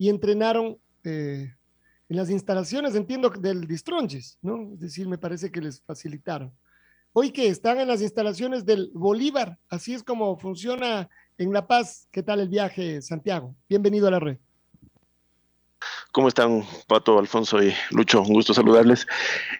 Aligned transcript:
y 0.00 0.08
entrenaron 0.08 0.78
eh, 1.04 1.54
en 2.08 2.16
las 2.16 2.30
instalaciones, 2.30 2.94
entiendo, 2.94 3.28
del 3.28 3.66
Distronges, 3.66 4.38
¿no? 4.40 4.72
Es 4.72 4.80
decir, 4.80 5.06
me 5.06 5.18
parece 5.18 5.52
que 5.52 5.60
les 5.60 5.82
facilitaron. 5.82 6.50
Hoy 7.12 7.32
que 7.32 7.48
están 7.48 7.78
en 7.80 7.88
las 7.88 8.00
instalaciones 8.00 8.64
del 8.64 8.90
Bolívar, 8.94 9.58
así 9.68 9.92
es 9.92 10.02
como 10.02 10.38
funciona 10.38 11.10
en 11.36 11.52
La 11.52 11.66
Paz. 11.66 12.08
¿Qué 12.10 12.22
tal 12.22 12.40
el 12.40 12.48
viaje, 12.48 13.02
Santiago? 13.02 13.54
Bienvenido 13.68 14.08
a 14.08 14.12
la 14.12 14.20
red. 14.20 14.38
¿Cómo 16.12 16.28
están, 16.28 16.64
Pato, 16.86 17.18
Alfonso 17.18 17.62
y 17.62 17.74
Lucho? 17.90 18.22
Un 18.22 18.32
gusto 18.32 18.54
saludarles. 18.54 19.06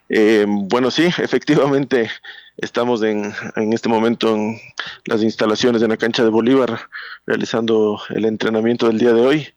Eh, 0.09 0.47
bueno, 0.49 0.91
sí, 0.91 1.05
efectivamente 1.19 2.11
estamos 2.57 3.03
en, 3.03 3.31
en, 3.57 3.75
este 3.75 3.91
momento 3.91 4.35
en 4.35 4.59
las 5.05 5.23
instalaciones 5.23 5.83
de 5.83 5.89
la 5.89 5.99
cancha 5.99 6.25
de 6.25 6.31
Bolívar 6.31 6.81
realizando 7.27 8.01
el 8.09 8.25
entrenamiento 8.25 8.87
del 8.87 8.99
día 8.99 9.13
de 9.13 9.21
hoy. 9.21 9.55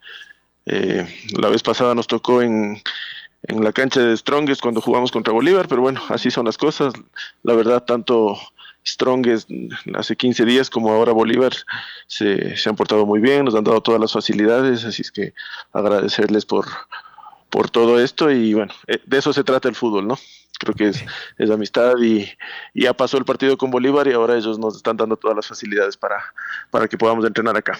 Eh, 0.66 1.06
la 1.38 1.50
vez 1.50 1.62
pasada 1.64 1.96
nos 1.96 2.08
tocó 2.08 2.42
en, 2.42 2.82
en 3.44 3.64
la 3.64 3.74
cancha 3.74 4.02
de 4.02 4.16
Strongest 4.16 4.62
cuando 4.62 4.82
jugamos 4.82 5.12
contra 5.12 5.34
Bolívar, 5.34 5.68
pero 5.68 5.82
bueno, 5.82 6.02
así 6.10 6.32
son 6.32 6.46
las 6.46 6.58
cosas. 6.58 6.94
La 7.44 7.54
verdad, 7.54 7.84
tanto 7.84 8.38
Strongest 8.86 9.50
hace 9.96 10.16
15 10.16 10.46
días 10.46 10.70
como 10.70 10.92
ahora 10.92 11.12
Bolívar 11.12 11.54
se, 12.08 12.58
se, 12.58 12.70
han 12.70 12.76
portado 12.76 13.06
muy 13.06 13.20
bien, 13.20 13.46
nos 13.46 13.56
han 13.56 13.64
dado 13.64 13.82
todas 13.82 14.00
las 14.00 14.12
facilidades, 14.12 14.84
así 14.84 15.02
es 15.02 15.12
que 15.12 15.34
agradecerles 15.72 16.46
por, 16.46 16.66
por 17.50 17.70
todo 17.70 18.00
esto 18.00 18.32
y 18.32 18.54
bueno, 18.54 18.74
eh, 18.88 19.00
de 19.06 19.18
eso 19.18 19.32
se 19.32 19.44
trata 19.44 19.70
el 19.70 19.76
fútbol, 19.76 20.08
¿no? 20.08 20.18
Creo 20.60 20.76
que 20.76 20.88
es, 20.90 21.04
es 21.38 21.50
amistad 21.50 21.96
y, 22.02 22.30
y, 22.74 22.84
ya 22.84 22.94
pasó 22.94 23.18
el 23.18 23.26
partido 23.26 23.58
con 23.58 23.72
Bolívar 23.72 24.08
y 24.08 24.14
ahora 24.14 24.38
ellos 24.38 24.58
nos 24.58 24.76
están 24.78 24.96
dando 24.96 25.18
todas 25.18 25.36
las 25.36 25.48
facilidades 25.48 25.98
para, 25.98 26.24
para 26.72 26.88
que 26.88 26.98
podamos 26.98 27.26
entrenar 27.26 27.58
acá. 27.58 27.78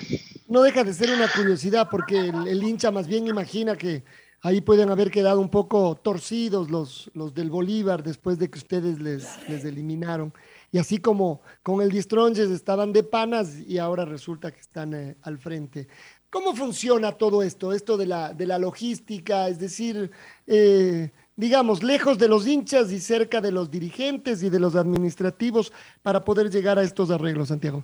No 0.48 0.62
deja 0.62 0.84
de 0.84 0.94
ser 0.94 1.12
una 1.12 1.28
curiosidad 1.28 1.88
porque 1.90 2.20
el, 2.20 2.48
el 2.48 2.64
hincha 2.64 2.92
más 2.92 3.08
bien 3.08 3.28
imagina 3.28 3.78
que 3.78 4.04
ahí 4.44 4.60
pueden 4.60 4.90
haber 4.90 5.10
quedado 5.10 5.40
un 5.40 5.50
poco 5.50 5.96
torcidos 5.96 6.70
los, 6.70 7.10
los 7.14 7.34
del 7.34 7.50
Bolívar 7.50 8.04
después 8.04 8.38
de 8.38 8.50
que 8.50 8.60
ustedes 8.60 9.00
les, 9.00 9.26
les 9.48 9.64
eliminaron. 9.64 10.34
Y 10.72 10.78
así 10.78 10.98
como 10.98 11.42
con 11.64 11.82
el 11.82 11.90
Distronges 11.90 12.50
estaban 12.50 12.92
de 12.92 13.04
panas 13.04 13.58
y 13.66 13.78
ahora 13.78 14.04
resulta 14.06 14.52
que 14.52 14.60
están 14.60 14.94
eh, 14.94 15.16
al 15.22 15.38
frente. 15.38 15.88
¿Cómo 16.30 16.56
funciona 16.56 17.14
todo 17.14 17.42
esto? 17.42 17.72
Esto 17.74 17.96
de 17.96 18.08
la, 18.08 18.34
de 18.34 18.46
la 18.46 18.58
logística, 18.58 19.48
es 19.48 19.60
decir, 19.60 20.12
eh, 20.48 21.12
digamos, 21.36 21.84
lejos 21.84 22.18
de 22.18 22.28
los 22.28 22.48
hinchas 22.48 22.92
y 22.92 23.00
cerca 23.00 23.42
de 23.42 23.52
los 23.52 23.72
dirigentes 23.72 24.44
y 24.44 24.50
de 24.50 24.60
los 24.60 24.76
administrativos 24.76 25.74
para 26.02 26.24
poder 26.24 26.50
llegar 26.50 26.78
a 26.78 26.84
estos 26.84 27.10
arreglos, 27.10 27.48
Santiago. 27.50 27.84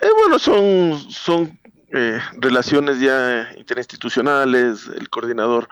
Eh, 0.00 0.08
bueno, 0.18 0.38
son, 0.38 0.98
son 1.10 1.58
eh, 1.92 2.18
relaciones 2.38 3.00
ya 3.00 3.52
interinstitucionales, 3.56 4.88
el 4.88 5.08
coordinador 5.10 5.68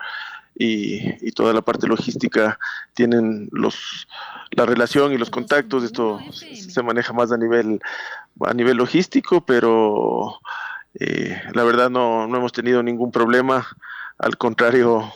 y, 0.55 1.25
y, 1.25 1.31
toda 1.31 1.53
la 1.53 1.61
parte 1.61 1.87
logística 1.87 2.59
tienen 2.93 3.49
los 3.51 4.07
la 4.51 4.65
relación 4.65 5.13
y 5.13 5.17
los 5.17 5.29
contactos, 5.29 5.83
esto 5.83 6.19
se 6.31 6.83
maneja 6.83 7.13
más 7.13 7.31
a 7.31 7.37
nivel 7.37 7.79
a 8.41 8.53
nivel 8.53 8.77
logístico, 8.77 9.45
pero 9.45 10.39
eh, 10.99 11.41
la 11.53 11.63
verdad 11.63 11.89
no, 11.89 12.27
no 12.27 12.37
hemos 12.37 12.51
tenido 12.51 12.83
ningún 12.83 13.11
problema, 13.11 13.67
al 14.17 14.37
contrario, 14.37 15.11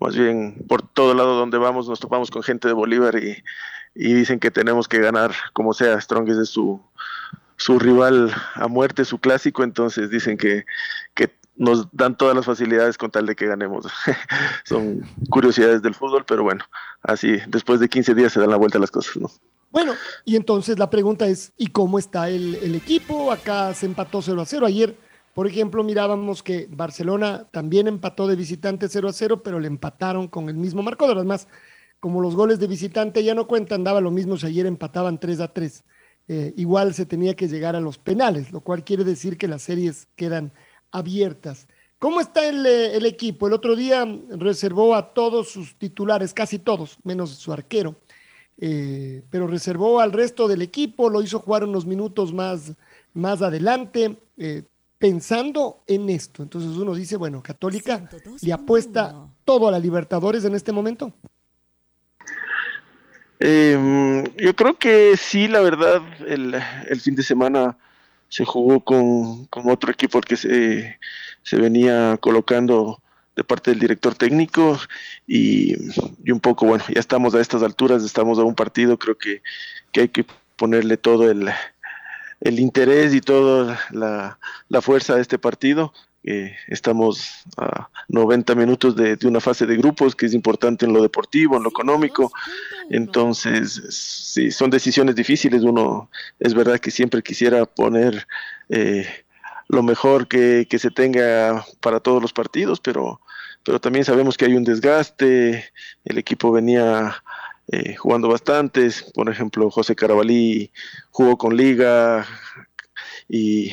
más 0.00 0.16
bien 0.16 0.64
por 0.68 0.82
todo 0.82 1.14
lado 1.14 1.36
donde 1.36 1.58
vamos 1.58 1.88
nos 1.88 2.00
topamos 2.00 2.30
con 2.30 2.42
gente 2.42 2.68
de 2.68 2.74
Bolívar 2.74 3.16
y, 3.16 3.42
dicen 3.94 4.40
que 4.40 4.50
tenemos 4.50 4.88
que 4.88 4.98
ganar 4.98 5.32
como 5.52 5.72
sea, 5.72 6.00
Strong 6.00 6.28
es 6.28 6.48
su, 6.48 6.80
su 7.56 7.78
rival 7.78 8.34
a 8.54 8.66
muerte, 8.66 9.04
su 9.04 9.18
clásico, 9.18 9.62
entonces 9.62 10.10
dicen 10.10 10.36
que, 10.36 10.64
que 11.14 11.30
nos 11.56 11.86
dan 11.92 12.16
todas 12.16 12.34
las 12.34 12.44
facilidades 12.44 12.98
con 12.98 13.12
tal 13.12 13.26
de 13.26 13.36
que 13.36 13.46
ganemos. 13.46 13.86
Son 14.64 15.02
curiosidades 15.30 15.82
del 15.82 15.94
fútbol, 15.94 16.24
pero 16.26 16.42
bueno, 16.42 16.64
así 17.02 17.38
después 17.46 17.78
de 17.78 17.88
15 17.88 18.14
días 18.14 18.32
se 18.32 18.40
dan 18.40 18.50
la 18.50 18.56
vuelta 18.56 18.80
las 18.80 18.90
cosas, 18.90 19.16
¿no? 19.16 19.30
Bueno, 19.70 19.94
y 20.24 20.36
entonces 20.36 20.78
la 20.78 20.88
pregunta 20.88 21.26
es, 21.26 21.52
¿y 21.56 21.66
cómo 21.66 21.98
está 21.98 22.28
el, 22.28 22.54
el 22.56 22.76
equipo? 22.76 23.32
Acá 23.32 23.74
se 23.74 23.86
empató 23.86 24.22
0 24.22 24.40
a 24.40 24.46
0. 24.46 24.66
Ayer, 24.66 24.96
por 25.34 25.46
ejemplo, 25.48 25.82
mirábamos 25.82 26.42
que 26.42 26.68
Barcelona 26.70 27.48
también 27.50 27.88
empató 27.88 28.26
de 28.28 28.36
visitante 28.36 28.88
0 28.88 29.08
a 29.08 29.12
0, 29.12 29.42
pero 29.42 29.58
le 29.58 29.66
empataron 29.66 30.28
con 30.28 30.48
el 30.48 30.54
mismo 30.54 30.82
marcador. 30.82 31.16
Además, 31.16 31.48
como 31.98 32.20
los 32.20 32.36
goles 32.36 32.60
de 32.60 32.68
visitante 32.68 33.24
ya 33.24 33.34
no 33.34 33.48
cuentan, 33.48 33.82
daba 33.82 34.00
lo 34.00 34.12
mismo 34.12 34.36
si 34.36 34.46
ayer 34.46 34.66
empataban 34.66 35.18
3 35.18 35.40
a 35.40 35.48
3. 35.48 35.84
Eh, 36.28 36.54
igual 36.56 36.94
se 36.94 37.04
tenía 37.04 37.34
que 37.34 37.48
llegar 37.48 37.74
a 37.74 37.80
los 37.80 37.98
penales, 37.98 38.52
lo 38.52 38.60
cual 38.60 38.84
quiere 38.84 39.04
decir 39.04 39.36
que 39.36 39.48
las 39.48 39.62
series 39.62 40.06
quedan 40.14 40.52
abiertas. 40.92 41.66
¿Cómo 41.98 42.20
está 42.20 42.48
el, 42.48 42.64
el, 42.64 43.04
equipo? 43.04 43.46
El 43.46 43.54
otro 43.54 43.74
día 43.74 44.06
reservó 44.30 44.94
a 44.94 45.14
todos 45.14 45.50
sus 45.50 45.76
titulares, 45.78 46.32
casi 46.32 46.58
todos, 46.58 46.98
menos 47.02 47.30
su 47.30 47.52
arquero, 47.52 47.96
eh, 48.58 49.22
pero 49.30 49.46
reservó 49.46 50.00
al 50.00 50.12
resto 50.12 50.46
del 50.46 50.62
equipo, 50.62 51.10
lo 51.10 51.22
hizo 51.22 51.40
jugar 51.40 51.64
unos 51.64 51.86
minutos 51.86 52.32
más, 52.32 52.74
más 53.12 53.42
adelante, 53.42 54.18
eh, 54.36 54.64
pensando 55.04 55.82
en 55.86 56.08
esto. 56.08 56.42
Entonces 56.42 56.70
uno 56.78 56.94
dice, 56.94 57.18
bueno, 57.18 57.42
Católica 57.42 58.08
le 58.40 58.52
apuesta 58.54 59.14
todo 59.44 59.68
a 59.68 59.70
la 59.70 59.78
Libertadores 59.78 60.46
en 60.46 60.54
este 60.54 60.72
momento. 60.72 61.12
Eh, 63.38 64.24
yo 64.38 64.56
creo 64.56 64.78
que 64.78 65.18
sí, 65.18 65.46
la 65.46 65.60
verdad, 65.60 66.00
el, 66.26 66.54
el 66.88 67.00
fin 67.02 67.14
de 67.14 67.22
semana 67.22 67.76
se 68.30 68.46
jugó 68.46 68.80
con, 68.80 69.44
con 69.48 69.68
otro 69.68 69.92
equipo 69.92 70.22
que 70.22 70.36
se, 70.36 70.98
se, 71.42 71.56
venía 71.58 72.16
colocando 72.18 73.02
de 73.36 73.44
parte 73.44 73.72
del 73.72 73.80
director 73.80 74.14
técnico 74.14 74.80
y, 75.26 75.74
y, 76.24 76.30
un 76.30 76.40
poco, 76.40 76.64
bueno, 76.64 76.82
ya 76.88 77.00
estamos 77.00 77.34
a 77.34 77.42
estas 77.42 77.62
alturas, 77.62 78.02
estamos 78.02 78.38
a 78.38 78.44
un 78.44 78.54
partido, 78.54 78.98
creo 78.98 79.18
que, 79.18 79.42
que 79.92 80.00
hay 80.00 80.08
que 80.08 80.24
ponerle 80.56 80.96
todo 80.96 81.30
el, 81.30 81.50
el 82.44 82.60
interés 82.60 83.14
y 83.14 83.20
toda 83.20 83.80
la, 83.90 84.38
la 84.68 84.82
fuerza 84.82 85.14
a 85.14 85.20
este 85.20 85.38
partido. 85.38 85.92
Eh, 86.26 86.56
estamos 86.68 87.44
a 87.56 87.90
90 88.08 88.54
minutos 88.54 88.96
de, 88.96 89.16
de, 89.16 89.26
una 89.26 89.40
fase 89.40 89.66
de 89.66 89.76
grupos 89.76 90.14
que 90.14 90.26
es 90.26 90.32
importante 90.32 90.86
en 90.86 90.92
lo 90.92 91.02
deportivo, 91.02 91.56
en 91.56 91.64
lo 91.64 91.70
económico. 91.70 92.30
Entonces, 92.90 93.82
sí, 93.90 94.50
son 94.50 94.70
decisiones 94.70 95.16
difíciles. 95.16 95.62
Uno 95.62 96.10
es 96.38 96.54
verdad 96.54 96.78
que 96.78 96.90
siempre 96.90 97.22
quisiera 97.22 97.64
poner 97.64 98.26
eh, 98.68 99.06
lo 99.68 99.82
mejor 99.82 100.28
que, 100.28 100.66
que, 100.68 100.78
se 100.78 100.90
tenga 100.90 101.64
para 101.80 102.00
todos 102.00 102.20
los 102.20 102.32
partidos, 102.34 102.78
pero, 102.80 103.20
pero 103.64 103.80
también 103.80 104.04
sabemos 104.04 104.36
que 104.36 104.44
hay 104.44 104.54
un 104.54 104.64
desgaste. 104.64 105.64
El 106.04 106.18
equipo 106.18 106.52
venía 106.52 107.23
eh, 107.68 107.94
jugando 107.96 108.28
bastantes. 108.28 109.10
Por 109.14 109.28
ejemplo, 109.30 109.70
José 109.70 109.94
Carabalí 109.94 110.70
jugó 111.10 111.38
con 111.38 111.56
Liga, 111.56 112.26
y, 113.28 113.72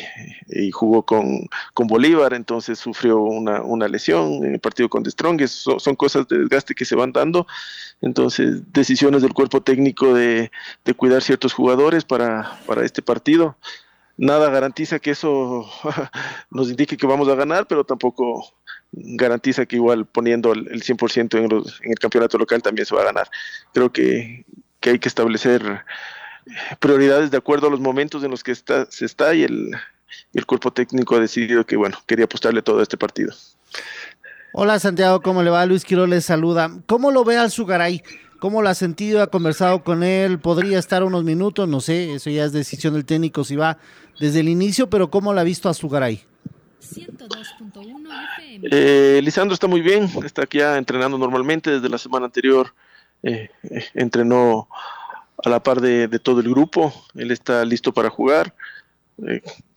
jugó 0.71 1.03
con, 1.05 1.47
con, 1.73 1.88
Bolívar, 1.88 2.33
entonces 2.33 2.79
sufrió 2.79 3.19
una, 3.19 3.61
una, 3.61 3.88
lesión 3.88 4.45
en 4.45 4.53
el 4.53 4.59
partido 4.59 4.89
con 4.89 5.03
The 5.03 5.11
Strongest. 5.11 5.55
So, 5.55 5.79
son 5.79 5.95
cosas 5.95 6.27
de 6.27 6.39
desgaste 6.39 6.75
que 6.75 6.85
se 6.85 6.95
van 6.95 7.11
dando, 7.11 7.47
entonces 8.01 8.71
decisiones 8.71 9.21
del 9.21 9.33
cuerpo 9.33 9.61
técnico 9.61 10.13
de, 10.13 10.51
de 10.85 10.94
cuidar 10.94 11.21
ciertos 11.21 11.53
jugadores 11.53 12.05
para, 12.05 12.59
para 12.65 12.85
este 12.85 13.01
partido. 13.01 13.57
Nada 14.17 14.49
garantiza 14.49 14.99
que 14.99 15.11
eso 15.11 15.65
nos 16.51 16.69
indique 16.69 16.97
que 16.97 17.07
vamos 17.07 17.27
a 17.27 17.35
ganar, 17.35 17.67
pero 17.67 17.83
tampoco 17.83 18.53
garantiza 18.91 19.65
que 19.65 19.77
igual 19.77 20.05
poniendo 20.05 20.53
el 20.53 20.83
100% 20.83 21.38
en, 21.38 21.49
los, 21.49 21.79
en 21.81 21.91
el 21.91 21.99
campeonato 21.99 22.38
local 22.38 22.61
también 22.61 22.85
se 22.85 22.95
va 22.95 23.01
a 23.01 23.05
ganar. 23.05 23.29
Creo 23.73 23.91
que 23.91 24.45
hay 24.81 24.99
que 24.99 25.07
establecer 25.07 25.83
prioridades 26.79 27.31
de 27.31 27.38
acuerdo 27.38 27.67
a 27.67 27.71
los 27.71 27.79
momentos 27.79 28.23
en 28.23 28.31
los 28.31 28.43
que 28.43 28.51
está, 28.51 28.85
se 28.89 29.05
está 29.05 29.33
y 29.33 29.43
el, 29.43 29.71
el 30.33 30.45
cuerpo 30.45 30.71
técnico 30.71 31.15
ha 31.15 31.19
decidido 31.19 31.65
que, 31.65 31.75
bueno, 31.75 31.97
quería 32.05 32.25
apostarle 32.25 32.61
todo 32.61 32.79
a 32.79 32.83
este 32.83 32.97
partido. 32.97 33.33
Hola 34.53 34.79
Santiago, 34.79 35.21
¿cómo 35.21 35.44
le 35.44 35.49
va? 35.49 35.65
Luis 35.65 35.85
Quiroz 35.85 36.09
les 36.09 36.25
saluda. 36.25 36.71
¿Cómo 36.85 37.11
lo 37.11 37.23
ve 37.23 37.37
al 37.37 37.51
Sugaray? 37.51 38.03
¿Cómo 38.39 38.61
lo 38.61 38.69
ha 38.69 38.75
sentido? 38.75 39.21
¿Ha 39.21 39.27
conversado 39.27 39.83
con 39.83 40.03
él? 40.03 40.39
¿Podría 40.39 40.79
estar 40.79 41.03
unos 41.03 41.23
minutos? 41.23 41.69
No 41.69 41.79
sé, 41.79 42.15
eso 42.15 42.29
ya 42.29 42.44
es 42.44 42.51
decisión 42.51 42.94
del 42.95 43.05
técnico 43.05 43.44
si 43.44 43.55
va 43.55 43.77
desde 44.19 44.41
el 44.41 44.49
inicio, 44.49 44.89
pero 44.89 45.09
¿cómo 45.09 45.33
lo 45.33 45.39
ha 45.39 45.44
visto 45.44 45.69
a 45.69 45.73
Sugaray? 45.73 46.25
Eh, 48.72 49.22
Lisandro 49.24 49.54
está 49.54 49.68
muy 49.68 49.81
bien, 49.81 50.10
está 50.25 50.44
aquí 50.44 50.57
ya 50.57 50.78
entrenando 50.78 51.18
normalmente 51.18 51.69
desde 51.72 51.89
la 51.89 51.98
semana 51.98 52.25
anterior. 52.25 52.74
Eh, 53.24 53.50
eh, 53.63 53.86
entrenó 53.94 54.68
a 55.44 55.50
la 55.50 55.62
par 55.62 55.80
de, 55.80 56.07
todo 56.19 56.39
el 56.39 56.50
grupo, 56.50 56.94
él 57.16 57.31
está 57.31 57.63
listo 57.66 57.94
para 57.94 58.10
jugar. 58.10 58.54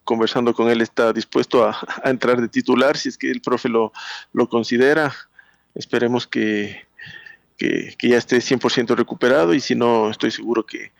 Conversando 0.04 0.54
con 0.54 0.70
él 0.70 0.80
está 0.80 1.12
dispuesto 1.12 1.66
a, 1.66 1.76
entrar 2.04 2.40
de 2.40 2.48
titular 2.48 2.96
si 2.96 3.10
es 3.10 3.18
que 3.18 3.30
el 3.30 3.40
profe 3.40 3.68
lo, 3.68 3.92
lo 4.32 4.48
considera. 4.48 5.14
Esperemos 5.74 6.26
que, 6.26 6.86
que, 7.56 7.94
que 7.98 8.08
ya 8.08 8.16
esté 8.16 8.38
100% 8.38 8.94
recuperado 8.96 9.54
y 9.54 9.60
si 9.60 9.74
no, 9.74 10.10
estoy 10.10 10.30
seguro 10.30 10.64
que, 10.64 10.92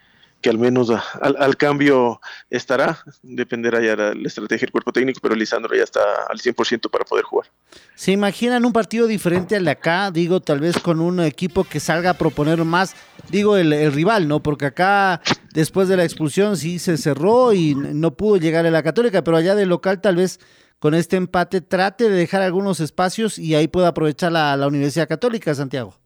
que 0.44 0.50
al 0.50 0.58
menos 0.58 0.92
al, 1.22 1.56
cambio 1.56 2.20
estará, 2.50 2.98
dependerá 3.22 3.80
ya 3.80 3.96
la, 3.96 4.12
la, 4.12 4.28
estrategia 4.28 4.66
del 4.66 4.72
cuerpo 4.72 4.92
técnico, 4.92 5.18
pero 5.22 5.34
Lisandro 5.34 5.74
ya 5.74 5.84
está 5.84 6.02
al 6.28 6.38
100% 6.38 6.90
para 6.90 7.06
poder 7.06 7.24
jugar. 7.24 7.48
¿Se 7.94 8.12
imaginan 8.12 8.66
un 8.66 8.74
partido 8.74 9.06
diferente 9.06 9.56
al 9.56 9.64
de 9.64 9.70
acá? 9.70 10.10
Digo, 10.10 10.40
tal 10.40 10.60
vez 10.60 10.78
con 10.78 11.00
un 11.00 11.20
equipo 11.20 11.64
que 11.64 11.80
salga 11.80 12.10
a 12.10 12.18
proponer 12.18 12.62
más, 12.62 12.94
digo, 13.30 13.56
el, 13.56 13.90
rival, 13.90 14.28
¿no? 14.28 14.42
Porque 14.42 14.66
acá, 14.66 15.22
después 15.54 15.88
de 15.88 15.96
la 15.96 16.04
expulsión, 16.04 16.58
sí 16.58 16.78
se 16.78 16.98
cerró 16.98 17.54
y 17.54 17.74
no 17.74 18.14
pudo 18.14 18.36
llegar 18.36 18.66
a 18.66 18.70
la 18.70 18.82
Católica, 18.82 19.24
pero 19.24 19.38
allá 19.38 19.54
del 19.54 19.70
local 19.70 20.02
tal 20.02 20.16
vez 20.16 20.40
con 20.78 20.92
este 20.92 21.16
empate 21.16 21.62
trate 21.62 22.10
de 22.10 22.16
dejar 22.16 22.42
algunos 22.42 22.80
espacios 22.80 23.38
y 23.38 23.54
ahí 23.54 23.66
pueda 23.66 23.88
aprovechar 23.88 24.30
la, 24.30 24.54
la 24.58 24.66
Universidad 24.66 25.08
Católica, 25.08 25.54
Santiago. 25.54 26.03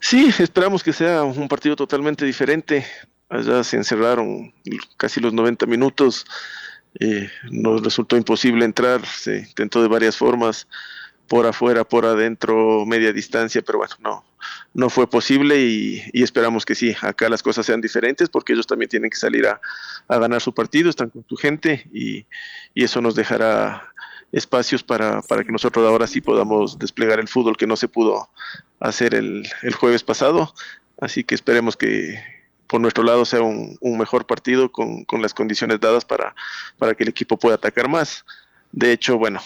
Sí, 0.00 0.30
esperamos 0.38 0.82
que 0.82 0.92
sea 0.92 1.22
un 1.22 1.46
partido 1.46 1.76
totalmente 1.76 2.24
diferente. 2.24 2.86
Allá 3.28 3.62
se 3.62 3.76
encerraron 3.76 4.52
casi 4.96 5.20
los 5.20 5.32
90 5.32 5.66
minutos. 5.66 6.24
Eh, 6.98 7.30
nos 7.50 7.82
resultó 7.82 8.16
imposible 8.16 8.64
entrar, 8.64 9.04
se 9.06 9.40
intentó 9.40 9.80
de 9.80 9.88
varias 9.88 10.16
formas, 10.16 10.66
por 11.28 11.46
afuera, 11.46 11.84
por 11.84 12.04
adentro, 12.04 12.84
media 12.84 13.12
distancia, 13.12 13.62
pero 13.62 13.78
bueno, 13.78 13.94
no, 14.00 14.24
no 14.74 14.90
fue 14.90 15.08
posible 15.08 15.60
y, 15.60 16.02
esperamos 16.14 16.64
que 16.64 16.74
sí, 16.74 16.96
acá 17.00 17.28
las 17.28 17.44
cosas 17.44 17.64
sean 17.64 17.80
diferentes 17.80 18.28
porque 18.28 18.54
ellos 18.54 18.66
también 18.66 18.88
tienen 18.88 19.10
que 19.10 19.16
salir 19.16 19.46
a, 19.46 19.60
ganar 20.08 20.40
su 20.40 20.52
partido, 20.52 20.90
están 20.90 21.10
con 21.10 21.24
su 21.28 21.36
gente 21.36 21.88
y 21.92 22.26
eso 22.74 23.00
nos 23.00 23.14
dejará 23.14 23.92
espacios 24.32 24.82
para, 24.82 25.22
para, 25.22 25.44
que 25.44 25.52
nosotros 25.52 25.86
ahora 25.86 26.06
sí 26.06 26.20
podamos 26.20 26.78
desplegar 26.78 27.20
el 27.20 27.28
fútbol 27.28 27.56
que 27.56 27.66
no 27.66 27.76
se 27.76 27.88
pudo 27.88 28.28
hacer 28.78 29.14
el, 29.14 29.48
el 29.62 29.74
jueves 29.74 30.02
pasado. 30.02 30.54
Así 31.00 31.24
que 31.24 31.34
esperemos 31.34 31.76
que 31.76 32.22
por 32.66 32.80
nuestro 32.80 33.02
lado 33.02 33.24
sea 33.24 33.42
un, 33.42 33.76
un 33.80 33.98
mejor 33.98 34.26
partido 34.26 34.70
con, 34.70 35.04
con, 35.04 35.20
las 35.20 35.34
condiciones 35.34 35.80
dadas 35.80 36.04
para, 36.04 36.34
para 36.78 36.94
que 36.94 37.02
el 37.02 37.08
equipo 37.08 37.36
pueda 37.36 37.56
atacar 37.56 37.88
más. 37.88 38.24
De 38.72 38.92
hecho, 38.92 39.18
bueno, 39.18 39.40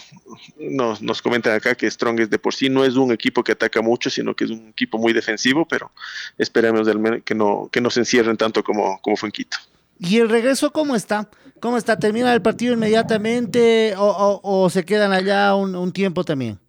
nos, 0.59 1.01
nos 1.01 1.23
comentan 1.23 1.55
acá 1.55 1.73
que 1.73 1.89
Strongest 1.89 2.29
de 2.29 2.37
por 2.37 2.53
sí 2.53 2.69
no 2.69 2.85
es 2.85 2.95
un 2.95 3.11
equipo 3.11 3.43
que 3.43 3.53
ataca 3.53 3.81
mucho, 3.81 4.11
sino 4.11 4.35
que 4.35 4.43
es 4.43 4.51
un 4.51 4.67
equipo 4.67 4.99
muy 4.99 5.13
defensivo, 5.13 5.67
pero 5.67 5.91
esperemos 6.37 6.87
que 7.23 7.33
no, 7.33 7.67
que 7.71 7.81
no 7.81 7.89
se 7.89 8.01
encierren 8.01 8.37
tanto 8.37 8.63
como, 8.63 9.01
como 9.01 9.17
fue 9.17 9.29
en 9.29 9.31
Quito. 9.31 9.57
¿Y 9.99 10.19
el 10.19 10.29
regreso 10.29 10.71
cómo 10.71 10.95
está? 10.95 11.29
¿Cómo 11.59 11.77
está? 11.77 11.97
¿Termina 11.97 12.33
el 12.33 12.41
partido 12.41 12.73
inmediatamente 12.73 13.95
o, 13.97 14.05
o, 14.05 14.63
o 14.65 14.69
se 14.69 14.83
quedan 14.83 15.13
allá 15.13 15.55
un, 15.55 15.75
un, 15.75 15.91
tiempo 15.91 16.23
también? 16.23 16.59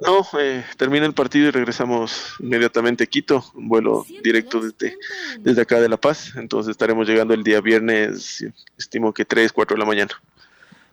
No, 0.00 0.26
eh, 0.40 0.64
termina 0.76 1.06
el 1.06 1.14
partido 1.14 1.46
y 1.46 1.50
regresamos 1.52 2.34
inmediatamente 2.40 3.04
a 3.04 3.06
Quito, 3.06 3.44
un 3.54 3.68
vuelo 3.68 4.04
directo 4.24 4.60
desde, 4.60 4.98
desde 5.38 5.62
acá 5.62 5.80
de 5.80 5.88
La 5.88 5.96
Paz. 5.96 6.32
Entonces 6.34 6.72
estaremos 6.72 7.06
llegando 7.06 7.34
el 7.34 7.44
día 7.44 7.60
viernes, 7.60 8.44
estimo 8.76 9.14
que 9.14 9.24
3, 9.24 9.52
4 9.52 9.76
de 9.76 9.78
la 9.78 9.86
mañana. 9.86 10.10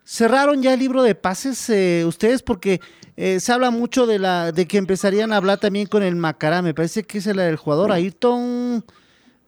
¿Cerraron 0.03 0.61
ya 0.61 0.73
el 0.73 0.79
libro 0.79 1.01
de 1.01 1.15
pases 1.15 1.69
eh, 1.69 2.03
ustedes? 2.05 2.43
Porque 2.43 2.81
eh, 3.17 3.39
se 3.39 3.51
habla 3.51 3.71
mucho 3.71 4.05
de 4.05 4.19
la 4.19 4.51
de 4.51 4.67
que 4.67 4.77
empezarían 4.77 5.33
a 5.33 5.37
hablar 5.37 5.59
también 5.59 5.87
con 5.87 6.03
el 6.03 6.15
Macará. 6.15 6.61
Me 6.61 6.73
parece 6.73 7.03
que 7.03 7.17
es 7.17 7.27
el 7.27 7.37
del 7.37 7.57
jugador 7.57 7.91
Ayrton. 7.91 8.85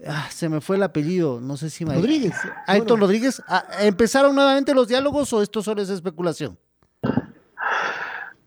Ah, 0.07 0.27
se 0.31 0.50
me 0.50 0.62
fue 0.62 0.77
el 0.77 0.83
apellido, 0.83 1.39
no 1.42 1.57
sé 1.57 1.69
si 1.69 1.86
me... 1.86 1.94
Rodríguez. 1.94 2.33
Ayrton 2.65 3.00
bueno. 3.00 3.06
Rodríguez. 3.06 3.42
Ah, 3.48 3.65
¿Empezaron 3.81 4.33
nuevamente 4.36 4.74
los 4.74 4.88
diálogos 4.88 5.31
o 5.33 5.42
esto 5.42 5.62
solo 5.62 5.81
es 5.81 5.89
especulación? 5.89 6.57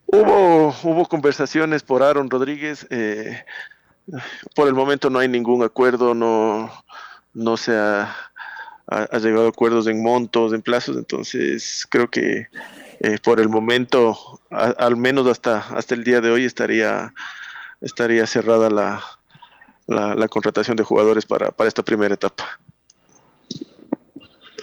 Hubo, 0.07 0.75
hubo 0.83 1.07
conversaciones 1.07 1.83
por 1.83 2.03
Aaron 2.03 2.29
Rodríguez. 2.29 2.87
Eh, 2.91 3.45
por 4.55 4.69
el 4.69 4.75
momento 4.75 5.11
no 5.11 5.19
hay 5.19 5.29
ningún 5.29 5.63
acuerdo, 5.63 6.15
no, 6.15 6.71
no 7.33 7.57
se 7.57 7.77
ha, 7.77 8.15
ha, 8.87 9.09
ha, 9.11 9.19
llegado 9.19 9.47
a 9.47 9.49
acuerdos 9.49 9.87
en 9.87 10.03
montos, 10.03 10.53
en 10.53 10.63
plazos, 10.63 10.97
entonces 10.97 11.87
creo 11.89 12.11
que 12.11 12.49
eh, 13.01 13.19
por 13.23 13.41
el 13.41 13.49
momento, 13.49 14.41
a, 14.51 14.71
al 14.71 14.97
menos 14.97 15.27
hasta, 15.27 15.59
hasta 15.59 15.95
el 15.95 16.05
día 16.05 16.21
de 16.21 16.31
hoy, 16.31 16.45
estaría, 16.45 17.15
estaría 17.81 18.27
cerrada 18.27 18.71
la, 18.71 19.03
la, 19.87 20.29
contratación 20.29 20.77
de 20.77 20.85
jugadores 20.85 21.25
para, 21.27 21.51
para 21.51 21.69
esta 21.69 21.83
primera 21.83 22.15
etapa. 22.15 22.61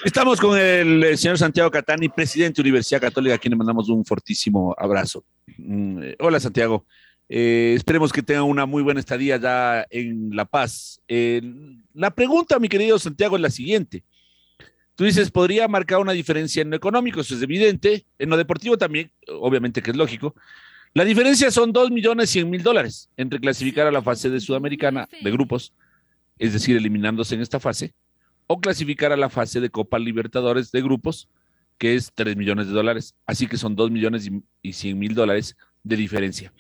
Estamos 0.04 0.40
con 0.40 0.58
el, 0.58 1.16
señor 1.18 1.38
Santiago 1.38 1.70
Catani, 1.70 2.10
presidente 2.10 2.56
de 2.56 2.68
Universidad 2.68 3.02
Católica, 3.02 3.36
a 3.36 3.38
quien 3.38 3.52
le 3.52 3.58
mandamos 3.58 3.88
un 3.90 4.04
fortísimo 4.04 4.74
abrazo. 4.78 5.24
Mm, 5.58 6.04
eh, 6.04 6.16
hola, 6.20 6.40
Santiago. 6.40 6.86
Eh, 7.30 7.74
esperemos 7.78 8.12
que 8.12 8.24
tenga 8.24 8.44
una 8.44 8.66
muy 8.66 8.82
buena 8.84 9.00
estadía 9.00 9.38
ya 9.38 9.86
en 9.90 10.36
La 10.36 10.46
Paz. 10.46 11.00
La 11.94 12.10
pregunta, 12.12 12.60
mi 12.60 12.68
querido 12.68 12.98
Santiago, 12.98 13.36
es 13.36 13.42
la 13.42 13.50
siguiente. 13.50 14.04
Tú 14.96 15.06
dices, 15.06 15.32
podría 15.32 15.68
marcar 15.68 16.00
una 16.00 16.12
diferencia 16.12 16.62
en 16.62 16.72
lo 16.72 16.76
económico, 16.76 17.22
eso 17.22 17.36
es 17.36 17.42
evidente. 17.42 18.06
En 18.20 18.30
lo 18.30 18.38
deportivo 18.38 18.78
también, 18.78 19.12
obviamente 19.28 19.82
que 19.82 19.92
es 19.92 19.98
lógico. 19.98 20.36
La 20.94 21.06
diferencia 21.06 21.50
son 21.52 21.72
2 21.72 21.90
millones 21.90 22.30
100 22.32 22.50
mil 22.50 22.64
dólares 22.64 23.10
entre 23.16 23.40
clasificar 23.40 23.88
a 23.88 23.92
la 23.92 24.02
fase 24.02 24.30
de 24.30 24.42
Sudamericana 24.42 25.08
de 25.24 25.32
grupos, 25.32 25.74
es 26.38 26.52
decir, 26.52 26.76
eliminándose 26.76 27.34
en 27.36 27.42
esta 27.42 27.62
fase, 27.62 27.94
o 28.48 28.60
clasificar 28.60 29.14
a 29.14 29.18
la 29.18 29.30
fase 29.30 29.62
de 29.62 29.70
Copa 29.70 29.98
Libertadores 30.00 30.70
de 30.72 30.82
grupos, 30.82 31.30
que 31.78 31.96
es 31.96 32.12
3 32.14 32.36
millones 32.36 32.68
de 32.68 32.74
dólares. 32.74 33.16
Así 33.26 33.48
que 33.48 33.56
son 33.56 33.74
2 33.78 33.90
millones 33.90 34.30
y 34.62 34.74
100 34.74 35.00
mil 35.00 35.16
dólares 35.16 35.56
de 35.82 35.96
diferencia. 35.96 36.54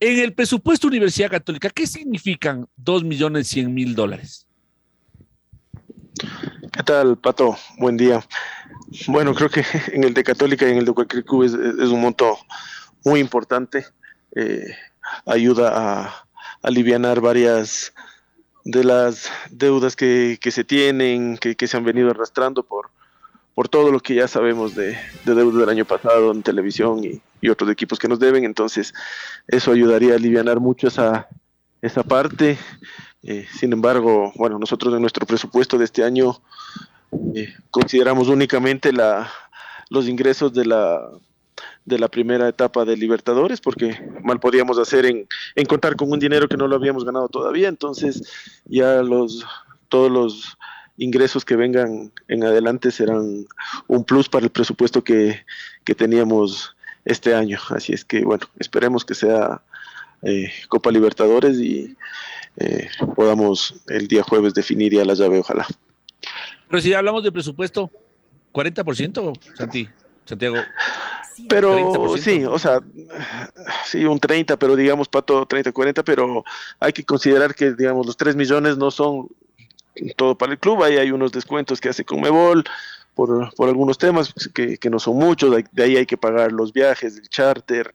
En 0.00 0.18
el 0.20 0.32
presupuesto 0.32 0.86
Universidad 0.86 1.30
Católica, 1.30 1.68
¿qué 1.68 1.86
significan 1.86 2.66
2 2.76 3.04
millones 3.04 3.46
100 3.48 3.74
mil 3.74 3.94
dólares? 3.94 4.46
¿Qué 6.72 6.82
tal, 6.82 7.18
Pato? 7.18 7.58
Buen 7.76 7.98
día. 7.98 8.24
Bueno, 9.06 9.34
creo 9.34 9.50
que 9.50 9.62
en 9.92 10.04
el 10.04 10.14
de 10.14 10.24
Católica 10.24 10.66
y 10.66 10.72
en 10.72 10.78
el 10.78 10.86
de 10.86 10.92
cualquier 10.92 11.24
es, 11.44 11.52
es 11.52 11.88
un 11.90 12.00
monto 12.00 12.38
muy 13.04 13.20
importante. 13.20 13.86
Eh, 14.34 14.74
ayuda 15.26 15.72
a 15.74 16.26
aliviar 16.62 17.20
varias 17.20 17.92
de 18.64 18.82
las 18.82 19.30
deudas 19.50 19.94
que, 19.94 20.38
que 20.40 20.50
se 20.50 20.64
tienen, 20.64 21.36
que, 21.36 21.54
que, 21.54 21.66
se 21.66 21.76
han 21.76 21.84
venido 21.84 22.10
arrastrando 22.10 22.62
por, 22.62 22.90
por 23.54 23.68
todo 23.68 23.92
lo 23.92 24.00
que 24.00 24.14
ya 24.14 24.26
sabemos 24.26 24.74
de, 24.74 24.96
de 25.24 25.34
deuda 25.34 25.60
del 25.60 25.68
año 25.68 25.84
pasado 25.84 26.32
en 26.32 26.42
televisión 26.42 27.04
y, 27.04 27.20
y, 27.40 27.50
otros 27.50 27.70
equipos 27.70 27.98
que 27.98 28.08
nos 28.08 28.18
deben. 28.18 28.44
Entonces, 28.44 28.94
eso 29.46 29.72
ayudaría 29.72 30.14
a 30.14 30.16
aliviar 30.16 30.58
mucho 30.60 30.88
esa, 30.88 31.28
esa 31.82 32.02
parte. 32.02 32.58
Eh, 33.22 33.46
sin 33.58 33.72
embargo, 33.72 34.32
bueno, 34.36 34.58
nosotros 34.58 34.94
en 34.94 35.00
nuestro 35.00 35.26
presupuesto 35.26 35.76
de 35.76 35.84
este 35.84 36.02
año 36.02 36.40
eh, 37.34 37.54
consideramos 37.70 38.28
únicamente 38.28 38.92
la, 38.92 39.30
los 39.90 40.08
ingresos 40.08 40.52
de 40.52 40.64
la 40.64 41.00
de 41.84 41.98
la 41.98 42.08
primera 42.08 42.48
etapa 42.48 42.84
de 42.84 42.96
Libertadores, 42.96 43.60
porque 43.60 44.00
mal 44.22 44.40
podíamos 44.40 44.78
hacer 44.78 45.04
en, 45.06 45.28
en, 45.54 45.66
contar 45.66 45.96
con 45.96 46.10
un 46.10 46.18
dinero 46.18 46.48
que 46.48 46.56
no 46.56 46.66
lo 46.66 46.76
habíamos 46.76 47.04
ganado 47.04 47.28
todavía, 47.28 47.68
entonces 47.68 48.22
ya 48.64 49.02
los 49.02 49.44
todos 49.88 50.10
los 50.10 50.58
ingresos 50.96 51.44
que 51.44 51.56
vengan 51.56 52.12
en 52.28 52.44
adelante 52.44 52.90
serán 52.90 53.46
un 53.86 54.04
plus 54.04 54.28
para 54.28 54.44
el 54.44 54.50
presupuesto 54.50 55.04
que, 55.04 55.44
que 55.84 55.94
teníamos 55.94 56.74
este 57.04 57.34
año. 57.34 57.58
Así 57.70 57.92
es 57.92 58.04
que 58.04 58.24
bueno, 58.24 58.46
esperemos 58.58 59.04
que 59.04 59.14
sea 59.14 59.62
eh, 60.22 60.50
Copa 60.68 60.90
Libertadores 60.90 61.58
y 61.58 61.96
eh, 62.56 62.88
podamos 63.14 63.74
el 63.88 64.08
día 64.08 64.22
jueves 64.22 64.54
definir 64.54 64.94
ya 64.94 65.04
la 65.04 65.14
llave, 65.14 65.38
ojalá. 65.38 65.66
Pero 66.68 66.80
si 66.80 66.94
hablamos 66.94 67.22
de 67.22 67.32
presupuesto, 67.32 67.90
40%, 68.52 69.38
Santi, 69.56 69.88
Santiago. 70.24 70.56
Pero 71.48 71.92
30%. 71.92 72.18
sí, 72.18 72.44
o 72.44 72.58
sea, 72.58 72.80
sí, 73.86 74.04
un 74.04 74.18
30, 74.18 74.56
pero 74.56 74.76
digamos, 74.76 75.08
Pato, 75.08 75.46
30, 75.46 75.72
40, 75.72 76.02
pero 76.02 76.44
hay 76.80 76.92
que 76.92 77.04
considerar 77.04 77.54
que, 77.54 77.72
digamos, 77.72 78.06
los 78.06 78.16
3 78.16 78.36
millones 78.36 78.76
no 78.76 78.90
son 78.90 79.28
todo 80.16 80.36
para 80.36 80.52
el 80.52 80.58
club, 80.58 80.82
ahí 80.82 80.96
hay 80.96 81.10
unos 81.10 81.32
descuentos 81.32 81.80
que 81.80 81.88
hace 81.88 82.04
Conmebol 82.04 82.64
por, 83.14 83.54
por 83.54 83.68
algunos 83.68 83.96
temas 83.96 84.34
que, 84.52 84.76
que 84.76 84.90
no 84.90 84.98
son 84.98 85.16
muchos, 85.16 85.54
de 85.70 85.82
ahí 85.82 85.96
hay 85.96 86.06
que 86.06 86.16
pagar 86.16 86.52
los 86.52 86.72
viajes, 86.72 87.16
el 87.16 87.28
charter, 87.28 87.94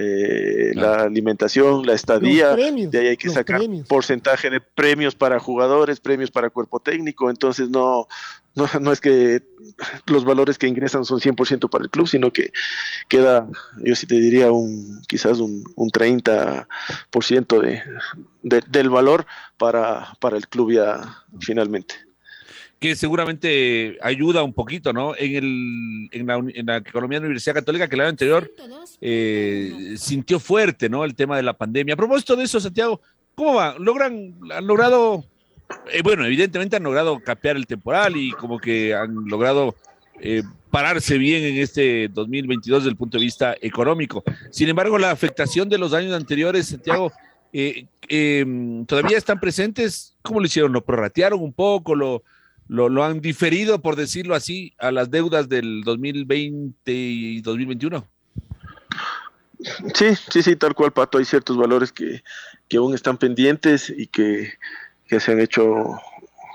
eh, 0.00 0.72
la 0.74 1.02
alimentación, 1.02 1.84
la 1.84 1.94
estadía, 1.94 2.52
premios, 2.52 2.92
de 2.92 2.98
ahí 3.00 3.06
hay 3.08 3.16
que 3.16 3.30
sacar 3.30 3.58
premios. 3.58 3.88
porcentaje 3.88 4.48
de 4.48 4.60
premios 4.60 5.16
para 5.16 5.40
jugadores, 5.40 5.98
premios 5.98 6.30
para 6.30 6.50
cuerpo 6.50 6.78
técnico, 6.78 7.30
entonces 7.30 7.68
no, 7.68 8.06
no, 8.54 8.68
no 8.80 8.92
es 8.92 9.00
que 9.00 9.42
los 10.06 10.24
valores 10.24 10.56
que 10.56 10.68
ingresan 10.68 11.04
son 11.04 11.18
100% 11.18 11.68
para 11.68 11.82
el 11.82 11.90
club, 11.90 12.06
sino 12.06 12.32
que 12.32 12.52
queda, 13.08 13.48
yo 13.82 13.96
sí 13.96 14.06
te 14.06 14.14
diría, 14.14 14.52
un 14.52 15.02
quizás 15.08 15.40
un, 15.40 15.64
un 15.74 15.90
30% 15.90 17.60
de, 17.60 17.82
de, 18.42 18.62
del 18.68 18.90
valor 18.90 19.26
para, 19.56 20.14
para 20.20 20.36
el 20.36 20.46
club 20.46 20.72
ya 20.72 21.24
finalmente. 21.40 22.07
Que 22.78 22.94
seguramente 22.94 23.98
ayuda 24.00 24.42
un 24.42 24.52
poquito, 24.52 24.92
¿no? 24.92 25.14
En, 25.16 25.34
el, 25.34 26.08
en, 26.12 26.66
la, 26.66 26.76
economía 26.76 27.18
de 27.18 27.22
la 27.22 27.26
Universidad 27.26 27.54
Católica, 27.54 27.88
que 27.88 27.96
el 27.96 28.00
año 28.02 28.10
anterior 28.10 28.50
eh, 29.00 29.94
sintió 29.96 30.38
fuerte, 30.38 30.88
¿no? 30.88 31.04
El 31.04 31.14
tema 31.14 31.36
de 31.36 31.42
la 31.42 31.54
pandemia. 31.54 31.94
A 31.94 31.96
propósito 31.96 32.36
de 32.36 32.44
eso, 32.44 32.60
Santiago, 32.60 33.00
¿cómo 33.34 33.54
va? 33.54 33.74
¿Logran, 33.78 34.34
han 34.52 34.66
logrado, 34.66 35.24
eh, 35.92 36.02
bueno, 36.02 36.24
evidentemente 36.24 36.76
han 36.76 36.84
logrado 36.84 37.18
capear 37.18 37.56
el 37.56 37.66
temporal 37.66 38.16
y 38.16 38.30
como 38.32 38.60
que 38.60 38.94
han 38.94 39.24
logrado 39.26 39.74
eh, 40.20 40.44
pararse 40.70 41.18
bien 41.18 41.42
en 41.42 41.56
este 41.56 42.08
2022 42.08 42.84
desde 42.84 42.90
el 42.90 42.96
punto 42.96 43.18
de 43.18 43.24
vista 43.24 43.56
económico. 43.60 44.22
Sin 44.50 44.68
embargo, 44.68 44.98
la 44.98 45.10
afectación 45.10 45.68
de 45.68 45.78
los 45.78 45.92
años 45.94 46.12
anteriores, 46.12 46.68
Santiago, 46.68 47.10
todavía 48.86 49.18
están 49.18 49.40
presentes. 49.40 50.14
¿Cómo 50.22 50.38
lo 50.38 50.46
hicieron? 50.46 50.72
¿Lo 50.72 50.84
prorratearon 50.84 51.40
un 51.40 51.52
poco? 51.52 51.96
¿Lo, 51.96 52.22
lo, 52.68 52.88
lo 52.88 53.04
han 53.04 53.20
diferido, 53.20 53.80
por 53.80 53.96
decirlo 53.96 54.34
así, 54.34 54.74
a 54.78 54.92
las 54.92 55.10
deudas 55.10 55.48
del 55.48 55.82
2020 55.82 56.92
y 56.92 57.40
2021? 57.40 58.06
Sí, 59.94 60.14
sí, 60.30 60.42
sí, 60.42 60.56
tal 60.56 60.74
cual, 60.74 60.92
Pato. 60.92 61.18
Hay 61.18 61.24
ciertos 61.24 61.56
valores 61.56 61.90
que, 61.90 62.22
que 62.68 62.76
aún 62.76 62.94
están 62.94 63.16
pendientes 63.16 63.90
y 63.90 64.06
que, 64.06 64.52
que 65.08 65.18
se 65.18 65.32
han 65.32 65.40
hecho 65.40 65.98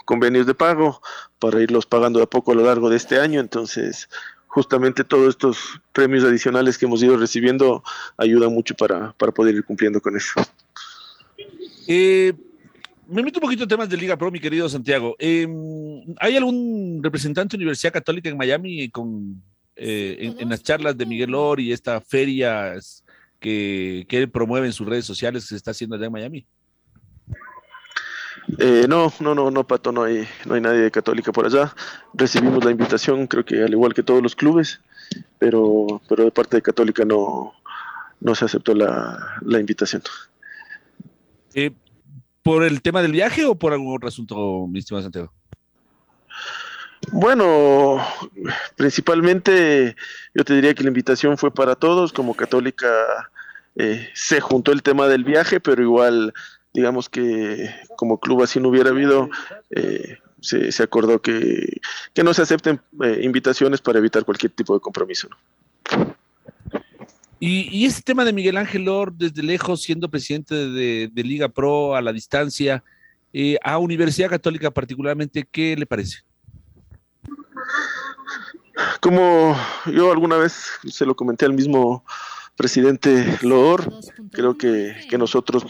convenios 0.05 0.46
de 0.46 0.53
pago 0.53 1.01
para 1.39 1.62
irlos 1.62 1.86
pagando 1.86 2.20
de 2.20 2.24
a 2.24 2.29
poco 2.29 2.51
a 2.51 2.55
lo 2.55 2.63
largo 2.63 2.89
de 2.89 2.98
este 2.98 3.20
año. 3.20 3.39
Entonces, 3.39 4.08
justamente 4.48 5.03
todos 5.03 5.29
estos 5.29 5.82
premios 5.91 6.24
adicionales 6.24 6.77
que 6.77 6.86
hemos 6.86 7.01
ido 7.01 7.17
recibiendo 7.17 7.84
ayudan 8.17 8.53
mucho 8.53 8.75
para, 8.75 9.13
para 9.13 9.32
poder 9.32 9.55
ir 9.55 9.65
cumpliendo 9.65 10.00
con 10.00 10.15
eso. 10.15 10.34
Eh, 11.88 12.34
me 13.13 13.24
meto 13.24 13.39
un 13.39 13.43
poquito 13.43 13.63
en 13.63 13.70
temas 13.70 13.89
de 13.89 13.98
Liga 13.98 14.17
Pro, 14.17 14.32
mi 14.32 14.39
querido 14.39 14.67
Santiago. 14.67 15.15
Eh, 15.20 15.48
¿Hay 16.20 16.36
algún 16.36 17.00
representante 17.03 17.55
de 17.55 17.62
Universidad 17.62 17.93
Católica 17.93 18.29
en 18.29 18.38
Miami 18.38 18.89
con, 18.89 19.41
eh, 19.75 20.17
en, 20.20 20.39
en 20.39 20.50
las 20.50 20.63
charlas 20.63 20.98
de 20.98 21.05
Miguel 21.05 21.36
Or 21.36 21.60
y 21.60 21.72
esta 21.72 22.01
feria 22.01 22.74
que, 23.39 24.05
que 24.08 24.17
él 24.17 24.32
promueve 24.32 24.67
en 24.67 24.74
sus 24.74 24.88
redes 24.88 25.05
sociales 25.05 25.43
que 25.43 25.50
se 25.50 25.55
está 25.55 25.72
haciendo 25.72 25.96
allá 25.96 26.08
en 26.08 26.12
Miami? 26.12 26.48
Eh, 28.60 28.88
no, 28.89 29.13
no, 29.20 29.34
no, 29.34 29.50
no, 29.51 29.65
Pato, 29.65 29.91
no 29.91 30.03
hay, 30.03 30.27
no 30.46 30.55
hay 30.55 30.62
nadie 30.62 30.82
de 30.82 30.91
Católica 30.91 31.32
por 31.32 31.46
allá. 31.46 31.74
Recibimos 32.13 32.63
la 32.65 32.72
invitación, 32.72 33.27
creo 33.27 33.46
que 33.46 33.63
al 33.63 33.72
igual 33.72 33.93
que 33.93 34.03
todos 34.03 34.22
los 34.22 34.36
clubes, 34.36 34.82
pero, 35.39 36.01
pero 36.10 36.25
de 36.25 36.32
parte 36.32 36.58
de 36.58 36.62
Católica 36.62 37.05
no, 37.05 37.53
no 38.20 38.36
se 38.36 38.46
aceptó 38.46 38.74
la, 38.74 39.38
la 39.41 39.60
invitación. 39.60 40.01
Eh, 41.53 41.72
¿Por 42.43 42.63
el 42.63 42.81
tema 42.81 43.01
del 43.01 43.13
viaje 43.13 43.45
o 43.45 43.55
por 43.55 43.73
algún 43.73 43.95
otro 43.95 44.09
asunto, 44.09 44.67
mi 44.67 44.79
estimado 44.79 45.03
Santiago? 45.03 45.33
Bueno, 47.12 48.05
principalmente 48.75 49.95
yo 50.33 50.43
te 50.43 50.53
diría 50.53 50.73
que 50.73 50.83
la 50.83 50.89
invitación 50.89 51.38
fue 51.38 51.53
para 51.53 51.75
todos, 51.75 52.13
como 52.13 52.33
Católica 52.33 52.88
eh, 53.75 54.09
se 54.13 54.39
juntó 54.39 54.71
el 54.71 54.83
tema 54.83 55.07
del 55.07 55.23
viaje, 55.23 55.59
pero 55.59 55.81
igual 55.81 56.33
digamos 56.73 57.09
que 57.09 57.69
como 57.95 58.19
club 58.19 58.43
así 58.43 58.59
no 58.59 58.69
hubiera 58.69 58.89
habido, 58.89 59.29
eh, 59.69 60.17
se, 60.41 60.83
acordó 60.83 61.21
que, 61.21 61.79
que, 62.13 62.23
no 62.23 62.33
se 62.33 62.41
acepten 62.41 62.81
eh, 63.03 63.19
invitaciones 63.21 63.81
para 63.81 64.00
evitar 64.00 64.25
cualquier 64.25 64.51
tipo 64.51 64.73
de 64.73 64.79
compromiso. 64.79 65.29
¿no? 65.29 65.38
Y, 67.45 67.67
y, 67.77 67.85
este 67.85 68.01
tema 68.03 68.23
de 68.23 68.31
Miguel 68.31 68.55
Ángel 68.55 68.88
Or, 68.88 69.12
desde 69.12 69.43
lejos, 69.43 69.81
siendo 69.81 70.09
presidente 70.09 70.55
de, 70.55 71.09
de 71.12 71.23
Liga 71.23 71.50
Pro 71.50 71.93
a 71.93 72.01
la 72.01 72.13
distancia, 72.13 72.85
eh, 73.33 73.57
a 73.62 73.79
Universidad 73.79 74.29
Católica 74.29 74.71
particularmente, 74.71 75.45
¿qué 75.51 75.75
le 75.75 75.85
parece? 75.85 76.19
Como 79.01 79.57
yo 79.88 80.09
alguna 80.13 80.38
vez 80.38 80.69
se 80.89 81.05
lo 81.05 81.17
comenté 81.17 81.43
al 81.43 81.51
mismo 81.51 82.05
presidente 82.55 83.38
Lodor, 83.41 83.93
creo 84.31 84.57
que, 84.57 84.95
que 85.09 85.17
nosotros 85.17 85.65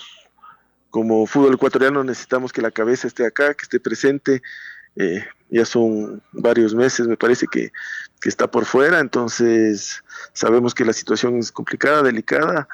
como 0.91 1.25
fútbol 1.25 1.55
ecuatoriano 1.55 2.03
necesitamos 2.03 2.53
que 2.53 2.61
la 2.61 2.69
cabeza 2.69 3.07
esté 3.07 3.25
acá, 3.25 3.55
que 3.55 3.63
esté 3.63 3.79
presente. 3.79 4.43
Eh, 4.95 5.23
ya 5.49 5.65
son 5.65 6.21
varios 6.31 6.73
meses, 6.73 7.07
me 7.07 7.17
parece 7.17 7.47
que, 7.47 7.71
que, 8.19 8.29
está 8.29 8.49
por 8.49 8.65
fuera, 8.65 8.99
entonces 8.99 10.03
sabemos 10.33 10.73
que 10.73 10.85
la 10.85 10.93
situación 10.93 11.37
es 11.37 11.51
complicada, 11.51 12.01
delicada, 12.01 12.67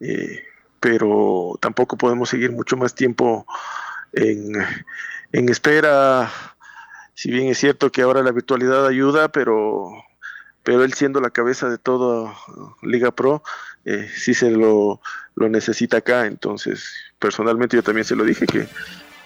eh, 0.00 0.42
pero 0.80 1.56
tampoco 1.60 1.96
podemos 1.96 2.28
seguir 2.28 2.50
mucho 2.50 2.76
más 2.76 2.94
tiempo 2.94 3.46
en, 4.12 4.52
en, 5.32 5.48
espera. 5.48 6.30
Si 7.14 7.30
bien 7.30 7.46
es 7.48 7.58
cierto 7.58 7.90
que 7.92 8.02
ahora 8.02 8.22
la 8.22 8.32
virtualidad 8.32 8.86
ayuda, 8.86 9.28
pero, 9.28 9.92
pero 10.64 10.82
él 10.82 10.92
siendo 10.92 11.20
la 11.20 11.30
cabeza 11.30 11.68
de 11.68 11.78
toda 11.78 12.34
Liga 12.82 13.12
Pro, 13.12 13.42
eh, 13.84 14.08
sí 14.12 14.34
se 14.34 14.50
lo, 14.50 15.00
lo 15.36 15.48
necesita 15.48 15.98
acá, 15.98 16.26
entonces 16.26 16.94
personalmente 17.18 17.76
yo 17.76 17.82
también 17.82 18.04
se 18.04 18.16
lo 18.16 18.24
dije 18.24 18.46
que, 18.46 18.66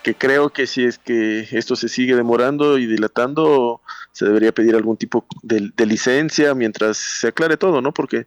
que, 0.03 0.15
creo 0.15 0.51
que 0.51 0.67
si 0.67 0.85
es 0.85 0.99
que 0.99 1.49
esto 1.53 1.77
se 1.77 1.89
sigue 1.89 2.17
demorando 2.17 2.79
y 2.79 2.87
dilatando, 2.87 3.81
se 4.13 4.25
debería 4.25 4.53
pedir 4.53 4.75
algún 4.75 4.97
tipo 4.97 5.27
de, 5.43 5.73
licencia 5.87 6.55
mientras 6.55 6.97
se 6.97 7.29
aclare 7.29 7.57
todo, 7.57 7.81
¿no? 7.81 7.93
Porque 7.93 8.27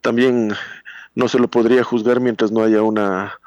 también 0.00 0.52
no 1.14 1.28
se 1.28 1.38
lo 1.38 1.48
podría 1.48 1.84
juzgar 1.84 2.20
mientras 2.20 2.50
no 2.52 2.62
haya 2.62 2.82
una, 2.82 3.38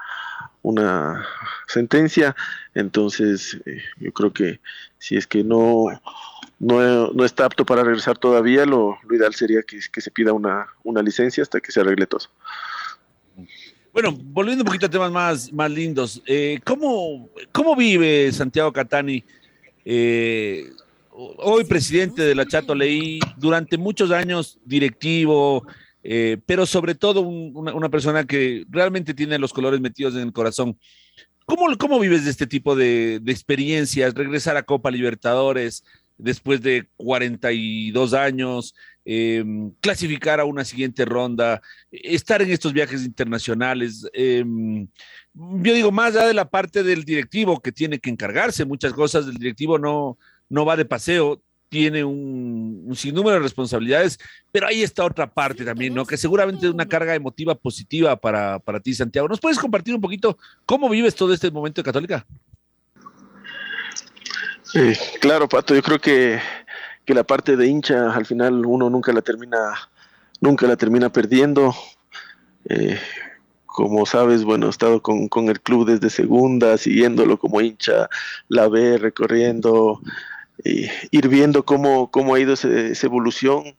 una 0.62 1.26
sentencia. 1.68 2.36
Entonces, 2.74 3.60
eh, 3.66 3.84
yo 4.00 4.12
creo 4.14 4.34
que 4.34 4.60
si 4.98 5.18
es 5.18 5.28
que 5.28 5.44
no, 5.44 5.86
no, 6.60 7.12
no 7.12 7.26
está 7.26 7.46
apto 7.46 7.66
para 7.66 7.84
regresar 7.84 8.18
todavía, 8.18 8.66
lo, 8.66 8.98
lo 9.08 9.16
ideal 9.16 9.34
sería 9.34 9.62
que, 9.64 9.80
que, 9.92 10.02
se 10.02 10.12
pida 10.12 10.34
una, 10.34 10.68
una 10.84 11.02
licencia 11.02 11.44
hasta 11.44 11.60
que 11.60 11.72
se 11.72 11.82
arregle 11.82 12.08
todo. 12.08 12.28
Bueno, 13.94 14.12
volviendo 14.20 14.64
un 14.64 14.66
poquito 14.66 14.88
a 14.88 14.90
temas 14.90 15.12
más, 15.12 15.54
más 15.54 15.70
lindos, 15.70 16.20
eh, 16.26 16.60
¿cómo, 16.66 17.30
¿cómo 17.52 17.76
vive 17.76 18.32
Santiago 18.32 18.74
Catani, 18.74 19.24
eh, 19.86 20.72
hoy 21.12 21.64
presidente 21.66 22.24
de 22.24 22.34
la 22.34 22.48
Chato 22.48 22.74
Leí, 22.74 23.20
durante 23.38 23.78
muchos 23.78 24.10
años 24.10 24.58
directivo, 24.66 25.68
eh, 26.04 26.40
pero 26.48 26.66
sobre 26.66 26.96
todo 26.96 27.22
un, 27.22 27.52
una, 27.54 27.76
una, 27.76 27.90
persona 27.90 28.26
que 28.26 28.66
realmente 28.68 29.14
tiene 29.14 29.38
los 29.38 29.54
colores 29.54 29.80
metidos 29.80 30.16
en 30.16 30.22
el 30.22 30.34
corazón? 30.34 30.76
¿Cómo, 31.46 31.68
cómo 31.78 32.00
vives 32.00 32.26
de 32.26 32.32
este 32.32 32.48
tipo 32.48 32.76
de, 32.76 33.20
de 33.22 33.32
experiencias? 33.32 34.16
Regresar 34.16 34.58
a 34.58 34.64
Copa 34.64 34.90
Libertadores 34.90 35.84
después 36.18 36.62
de 36.62 36.88
42 36.98 38.14
años, 38.16 38.74
eh, 39.06 39.44
clasificar 39.82 40.40
a 40.40 40.46
una 40.46 40.64
siguiente 40.64 41.06
ronda, 41.06 41.62
estar 41.92 42.42
en 42.42 42.52
estos 42.52 42.74
viajes 42.74 43.04
internacionales. 43.04 44.08
Eh, 44.14 44.44
yo 45.34 45.74
digo, 45.74 45.92
más 45.92 46.16
allá 46.16 46.28
de 46.28 46.34
la 46.34 46.50
parte 46.50 46.84
del 46.84 47.04
directivo 47.04 47.62
que 47.62 47.72
tiene 47.72 48.00
que 48.00 48.10
encargarse, 48.10 48.66
muchas 48.66 48.94
cosas 48.94 49.26
del 49.26 49.36
directivo 49.36 49.78
no, 49.80 50.18
no 50.50 50.66
va 50.66 50.76
de 50.76 50.86
paseo, 50.86 51.42
tiene 51.70 52.04
un, 52.04 52.84
un, 52.86 52.96
sinnúmero 52.96 53.38
de 53.38 53.42
responsabilidades, 53.42 54.20
pero 54.52 54.68
ahí 54.68 54.84
está 54.84 55.04
otra 55.04 55.34
parte 55.34 55.66
también, 55.66 55.92
¿no? 55.96 56.06
Que 56.06 56.18
seguramente 56.18 56.68
es 56.68 56.72
una 56.72 56.88
carga 56.88 57.16
emotiva 57.16 57.56
positiva 57.56 58.16
para, 58.16 58.60
para 58.60 58.80
ti, 58.80 58.94
Santiago. 58.94 59.28
¿Nos 59.28 59.40
puedes 59.40 59.58
compartir 59.58 59.96
un 59.96 60.02
poquito 60.02 60.38
cómo 60.68 60.88
vives 60.88 61.16
todo 61.16 61.34
este 61.34 61.50
momento 61.50 61.82
de 61.82 61.86
Católica? 61.86 62.28
Eh, 64.76 64.96
claro, 65.20 65.50
Pato, 65.50 65.74
yo 65.74 65.82
creo 65.82 66.00
que, 66.00 66.40
que, 67.06 67.14
la 67.14 67.24
parte 67.24 67.58
de 67.58 67.68
hincha 67.68 68.14
al 68.14 68.26
final 68.26 68.66
uno 68.66 68.90
nunca 68.90 69.12
la 69.14 69.22
termina, 69.22 69.58
nunca 70.42 70.68
la 70.68 70.76
termina 70.76 71.12
perdiendo. 71.12 71.74
Eh, 72.70 73.00
como 73.66 74.06
sabes, 74.06 74.44
bueno, 74.44 74.68
he 74.68 74.70
estado 74.70 75.02
con, 75.02 75.28
con, 75.28 75.50
el 75.50 75.60
club 75.60 75.88
desde 75.88 76.10
segunda, 76.10 76.78
siguiéndolo 76.78 77.40
como 77.40 77.60
hincha, 77.60 78.08
la 78.48 78.68
ve 78.68 78.98
recorriendo, 79.00 80.00
ir 80.64 81.28
viendo 81.28 81.66
cómo, 81.66 82.12
cómo 82.12 82.36
ha 82.36 82.40
ido 82.40 82.54
ese, 82.54 82.92
esa 82.92 83.08
evolución 83.08 83.76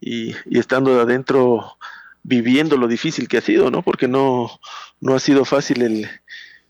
y, 0.00 0.34
estando 0.50 0.94
de 0.94 1.02
adentro 1.02 1.76
viviendo 2.22 2.76
lo 2.76 2.88
difícil 2.88 3.28
que 3.28 3.38
ha 3.38 3.40
sido, 3.40 3.70
¿no? 3.70 3.82
Porque 3.82 4.08
no, 4.08 4.50
no 5.00 5.14
ha 5.14 5.20
sido 5.20 5.44
fácil 5.44 5.82
el, 5.82 6.08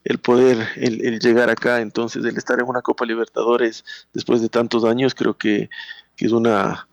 el 0.07 0.19
poder, 0.19 0.69
el, 0.77 1.19
llegar 1.19 1.49
acá, 1.49 1.81
entonces 1.81 2.23
el 2.23 2.37
estar 2.37 2.57
en 2.59 2.67
una 2.67 2.81
Copa 2.81 3.05
Libertadores 3.05 3.83
después 4.13 4.41
de 4.41 4.47
tantos 4.47 4.85
años, 4.85 5.13
creo 5.13 5.37
que, 5.37 5.69
es 6.17 6.31
una 6.31 6.87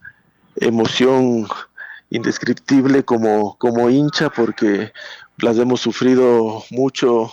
emoción 0.56 1.46
indescriptible 2.10 3.04
como, 3.04 3.56
como 3.56 3.88
hincha, 3.88 4.28
porque 4.30 4.92
las 5.38 5.56
hemos 5.56 5.80
sufrido 5.80 6.62
mucho 6.70 7.30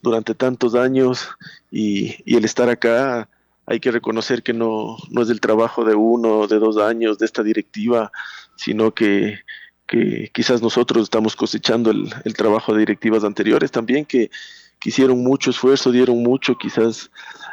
durante 0.00 0.34
tantos 0.34 0.74
años 0.74 1.28
y, 1.70 2.16
el 2.32 2.44
estar 2.44 2.70
acá 2.70 3.28
hay 3.66 3.80
que 3.80 3.90
reconocer 3.90 4.44
que 4.44 4.52
no, 4.52 4.96
no 5.10 5.22
es 5.22 5.28
del 5.28 5.40
trabajo 5.40 5.84
de 5.84 5.96
uno, 5.96 6.46
de 6.46 6.60
dos 6.60 6.78
años, 6.78 7.18
de 7.18 7.26
esta 7.26 7.42
directiva, 7.42 8.12
sino 8.54 8.94
que, 8.94 9.40
quizás 10.32 10.62
nosotros 10.62 11.02
estamos 11.02 11.34
cosechando 11.36 11.90
el, 11.90 12.34
trabajo 12.34 12.72
de 12.72 12.80
directivas 12.80 13.24
anteriores 13.24 13.72
también, 13.72 14.04
que, 14.04 14.30
hicieron 14.86 15.22
mucho 15.22 15.50
esfuerzo, 15.50 15.90
dieron 15.90 16.22
mucho, 16.22 16.56
quizás 16.56 17.10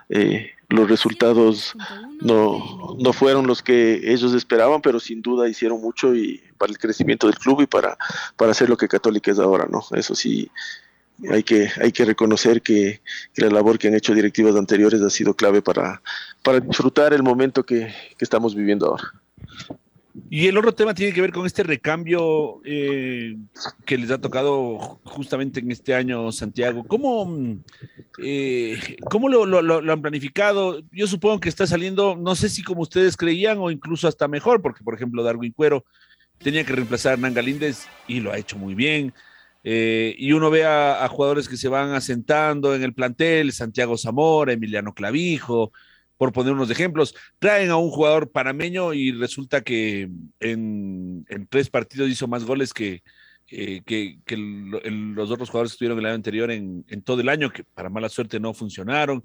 eh, 0.10 0.52
los 0.70 0.90
resultados 0.90 1.74
no, 2.22 2.96
no 3.00 3.13
fueron 3.13 3.48
los 3.48 3.62
que 3.62 4.12
ellos 4.12 4.34
esperaban, 4.34 4.82
pero 4.82 5.00
sin 5.00 5.22
duda 5.22 5.50
hicieron 5.50 5.82
mucho 5.82 6.16
y 6.16 6.44
para 6.58 6.72
el 6.72 6.78
crecimiento 6.78 7.28
del 7.28 7.38
club 7.38 7.62
y 7.62 7.68
para, 7.68 7.98
para 8.38 8.52
hacer 8.52 8.70
lo 8.70 8.78
que 8.78 8.88
Católica 8.88 9.32
es 9.32 9.40
ahora, 9.40 9.68
¿no? 9.70 9.84
Eso 9.96 10.16
sí, 10.16 10.50
hay 11.30 11.44
que, 11.44 11.70
hay 11.82 11.92
que 11.92 12.06
reconocer 12.06 12.62
que, 12.62 13.02
la 13.36 13.50
labor 13.50 13.78
que 13.78 13.88
han 13.88 13.96
hecho 13.96 14.13
directivas 14.13 14.56
anteriores 14.56 15.02
ha 15.02 15.10
sido 15.10 15.34
clave 15.36 15.62
para, 15.62 16.02
para 16.44 16.60
disfrutar 16.60 17.13
el 17.13 17.24
momento 17.24 17.66
que, 17.66 17.94
estamos 18.20 18.56
viviendo 18.56 18.88
ahora. 18.88 19.12
Y 20.29 20.48
el 20.48 20.58
otro 20.58 20.74
tema 20.74 20.93
tiene 20.93 21.12
que 21.12 21.22
ver 21.22 21.32
con 21.32 21.46
este 21.46 21.63
recambio 21.63 22.62
eh, 22.65 23.36
que 23.86 23.98
les 23.98 24.12
ha 24.12 24.22
tocado 24.22 25.00
justamente 25.03 25.60
en 25.60 25.72
este 25.72 25.96
año, 25.96 26.32
Santiago. 26.32 26.84
¿Cómo, 26.88 27.60
eh, 28.20 28.77
cómo 29.10 29.27
lo, 29.27 29.91
han 29.91 30.01
planificado? 30.01 30.82
Yo 30.91 31.08
supongo 31.08 31.39
que 31.39 31.50
está 31.50 31.65
saliendo, 31.65 32.15
no 32.15 32.36
sé 32.36 32.50
si 32.50 32.63
como 32.63 32.82
ustedes 32.82 33.17
creían 33.17 33.58
o 33.58 33.72
incluso 33.72 34.08
hasta 34.08 34.27
mejor, 34.27 34.62
porque 34.62 34.84
por 34.84 34.93
ejemplo 34.93 35.24
Darwin 35.24 35.51
Cuero 35.51 35.84
tenía 36.38 36.63
que 36.63 36.74
reemplazar 36.74 37.12
a 37.12 37.13
Hernán 37.13 37.34
Galíndez 37.34 37.88
y 38.08 38.20
lo 38.20 38.32
ha 38.32 38.38
hecho 38.38 38.58
muy 38.58 38.75
bien. 38.75 39.13
Eh, 39.63 40.13
y 40.17 40.34
uno 40.34 40.51
ve 40.51 40.65
a, 40.65 41.08
jugadores 41.10 41.48
que 41.48 41.58
se 41.58 41.70
van 41.70 41.93
asentando 41.93 42.75
en 42.75 42.84
el 42.84 42.93
plantel, 42.93 43.51
Santiago 43.51 43.98
Zamora, 43.98 44.53
Emiliano 44.53 44.93
Clavijo, 44.93 45.72
por 46.24 46.32
poner 46.32 46.53
unos 46.53 46.70
ejemplos, 46.70 47.13
traen 47.38 47.70
a 47.70 47.75
un 47.75 47.89
jugador 47.89 48.32
panameño 48.32 48.94
y 48.94 49.12
resulta 49.12 49.60
que 49.60 50.10
en, 50.39 51.25
tres 51.50 51.70
partidos 51.70 52.10
hizo 52.10 52.30
más 52.30 52.46
goles 52.46 52.74
que, 52.74 53.03
que, 53.46 54.15
los 54.38 55.30
otros 55.30 55.50
jugadores 55.50 55.74
que 55.74 55.75
estuvieron 55.75 56.00
el 56.00 56.06
año 56.06 56.15
anterior 56.15 56.50
en, 56.50 56.86
todo 57.03 57.20
el 57.20 57.27
año, 57.27 57.51
que 57.51 57.65
para 57.65 57.89
mala 57.89 58.08
suerte 58.08 58.39
no 58.39 58.53
funcionaron. 58.53 59.22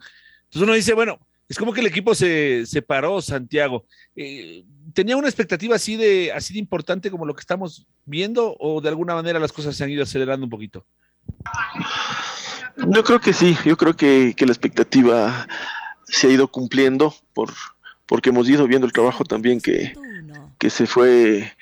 Entonces 0.47 0.63
uno 0.63 0.73
dice, 0.73 0.93
bueno, 0.93 1.21
es 1.49 1.57
como 1.57 1.73
que 1.73 1.83
el 1.83 1.87
equipo 1.87 2.17
se 2.17 2.67
separó, 2.67 3.23
Santiago. 3.23 3.87
Eh, 4.17 4.65
¿Tenía 4.93 5.17
una 5.17 5.29
expectativa 5.29 5.77
así 5.77 5.95
de, 5.95 6.33
así 6.33 6.53
de 6.53 6.59
importante 6.59 7.13
como 7.13 7.27
lo 7.27 7.35
que 7.37 7.43
estamos 7.43 7.87
viendo 8.07 8.57
o 8.59 8.81
de 8.81 8.89
alguna 8.89 9.15
manera 9.15 9.39
las 9.39 9.53
cosas 9.53 9.77
se 9.77 9.85
han 9.85 9.91
ido 9.91 10.03
acelerando 10.03 10.47
un 10.47 10.51
poquito? 10.51 10.85
Yo 12.87 13.03
creo 13.03 13.21
que 13.21 13.33
sí, 13.33 13.57
yo 13.65 13.77
creo 13.77 13.95
que, 13.95 14.35
la 14.39 14.53
expectativa 14.53 15.47
se 16.09 16.27
ha 16.27 16.31
ido 16.31 16.49
cumpliendo 16.49 17.15
por, 17.35 17.53
porque 18.07 18.31
hemos 18.31 18.49
ido 18.49 18.67
viendo 18.67 18.87
el 18.87 18.93
trabajo 18.93 19.25
también 19.25 19.61
que, 19.61 19.93
que 20.59 20.71
se 20.71 20.87
fue 20.87 21.53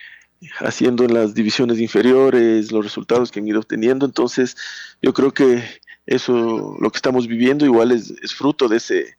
haciendo 0.61 1.05
en 1.05 1.15
las 1.15 1.35
divisiones 1.35 1.79
inferiores, 1.79 2.73
los 2.73 2.85
resultados 2.85 3.31
que 3.31 3.41
han 3.41 3.49
ido 3.49 3.61
obteniendo. 3.61 4.07
Entonces, 4.07 4.57
yo 5.03 5.13
creo 5.13 5.33
que 5.33 5.63
eso, 6.07 6.77
lo 6.81 6.91
que 6.91 6.99
estamos 6.99 7.27
viviendo, 7.27 7.65
igual 7.65 7.93
es, 7.93 8.15
fruto 8.35 8.69
de 8.69 8.77
ese, 8.77 9.15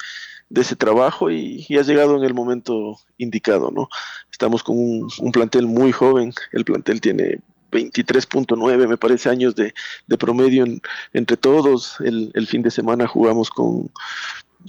de 0.49 0.61
ese 0.61 0.75
trabajo 0.75 1.29
y, 1.29 1.65
ha 1.77 1.81
llegado 1.81 2.17
en 2.17 2.23
el 2.23 2.33
momento 2.33 2.97
indicado, 3.17 3.71
¿no? 3.71 3.89
Estamos 4.31 4.63
con 4.63 4.77
un, 4.77 5.31
plantel 5.31 5.65
muy 5.65 5.91
joven, 5.91 6.33
el 6.53 6.63
plantel 6.63 7.01
tiene 7.01 7.39
23.9, 7.71 8.87
me 8.87 8.97
parece, 8.97 9.29
años 9.29 9.55
de, 9.55 9.73
promedio 10.17 10.65
entre 11.13 11.35
todos. 11.35 11.97
El, 11.99 12.47
fin 12.47 12.61
de 12.61 12.71
semana 12.71 13.07
jugamos 13.07 13.49
con, 13.49 13.91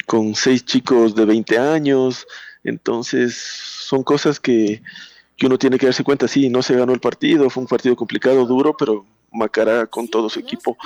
con 0.06 0.34
seis 0.34 0.64
chicos 0.64 1.14
de 1.14 1.24
20 1.24 1.58
años, 1.58 2.26
entonces 2.64 3.37
son 3.37 4.02
cosas 4.02 4.40
que, 4.40 4.82
que 5.37 5.46
uno 5.46 5.58
tiene 5.58 5.78
que 5.78 5.87
darse 5.87 6.04
cuenta, 6.04 6.28
sí, 6.28 6.48
no 6.48 6.62
se 6.62 6.76
ganó 6.76 6.92
el 6.92 7.00
partido, 7.00 7.50
fue 7.50 7.62
un 7.62 7.68
partido 7.68 7.96
complicado, 7.96 8.46
duro, 8.46 8.76
pero 8.76 9.06
Macará 9.30 9.87
con 9.87 10.08
todo 10.08 10.30
su 10.30 10.40
equipo 10.40 10.78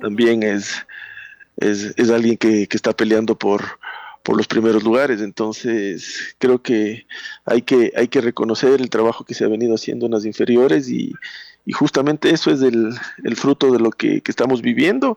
también 0.00 0.44
es, 0.44 0.86
es, 1.56 2.10
alguien 2.10 2.36
que, 2.36 2.68
que 2.68 2.76
está 2.76 2.92
peleando 2.92 3.36
por, 3.36 3.64
por 4.28 4.36
los 4.36 4.46
primeros 4.46 4.84
lugares. 4.84 5.22
Entonces, 5.22 6.36
creo 6.38 6.62
que 6.62 7.06
hay 7.46 7.62
que, 7.62 7.94
hay 7.96 8.08
que 8.08 8.20
reconocer 8.20 8.80
el 8.80 8.90
trabajo 8.90 9.24
que 9.24 9.32
se 9.32 9.44
ha 9.44 9.48
venido 9.48 9.74
haciendo 9.74 10.04
en 10.04 10.12
las 10.12 10.26
inferiores 10.26 10.90
y, 10.90 11.14
justamente 11.72 12.30
eso 12.30 12.50
es 12.50 12.62
el, 12.62 12.94
fruto 13.36 13.72
de 13.72 13.78
lo 13.78 13.90
que, 13.90 14.22
estamos 14.26 14.60
viviendo 14.60 15.16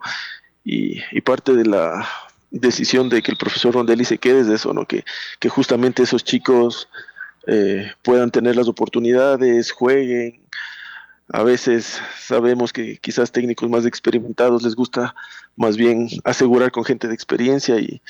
y, 0.64 1.02
parte 1.22 1.54
de 1.54 1.66
la 1.66 2.08
decisión 2.52 3.10
de 3.10 3.22
que 3.22 3.32
el 3.32 3.38
profesor 3.38 3.74
Rondelli 3.74 4.06
se 4.06 4.18
quede 4.18 4.42
es 4.42 4.48
eso, 4.48 4.74
¿no? 4.74 4.86
que, 4.86 5.04
que 5.40 5.50
justamente 5.50 6.04
esos 6.04 6.24
chicos 6.24 6.90
eh, 7.48 7.92
puedan 8.04 8.30
tener 8.30 8.56
las 8.56 8.68
oportunidades, 8.68 9.72
jueguen. 9.72 10.42
A 11.30 11.44
veces 11.44 12.02
sabemos 12.20 12.74
que 12.74 12.98
quizás 12.98 13.32
técnicos 13.32 13.70
más 13.70 13.86
experimentados 13.86 14.64
les 14.64 14.76
gusta 14.76 15.16
más 15.56 15.78
bien 15.78 16.10
asegurar 16.26 16.72
con 16.72 16.84
gente 16.84 17.08
de 17.08 17.14
experiencia 17.14 17.80
y, 17.80 18.02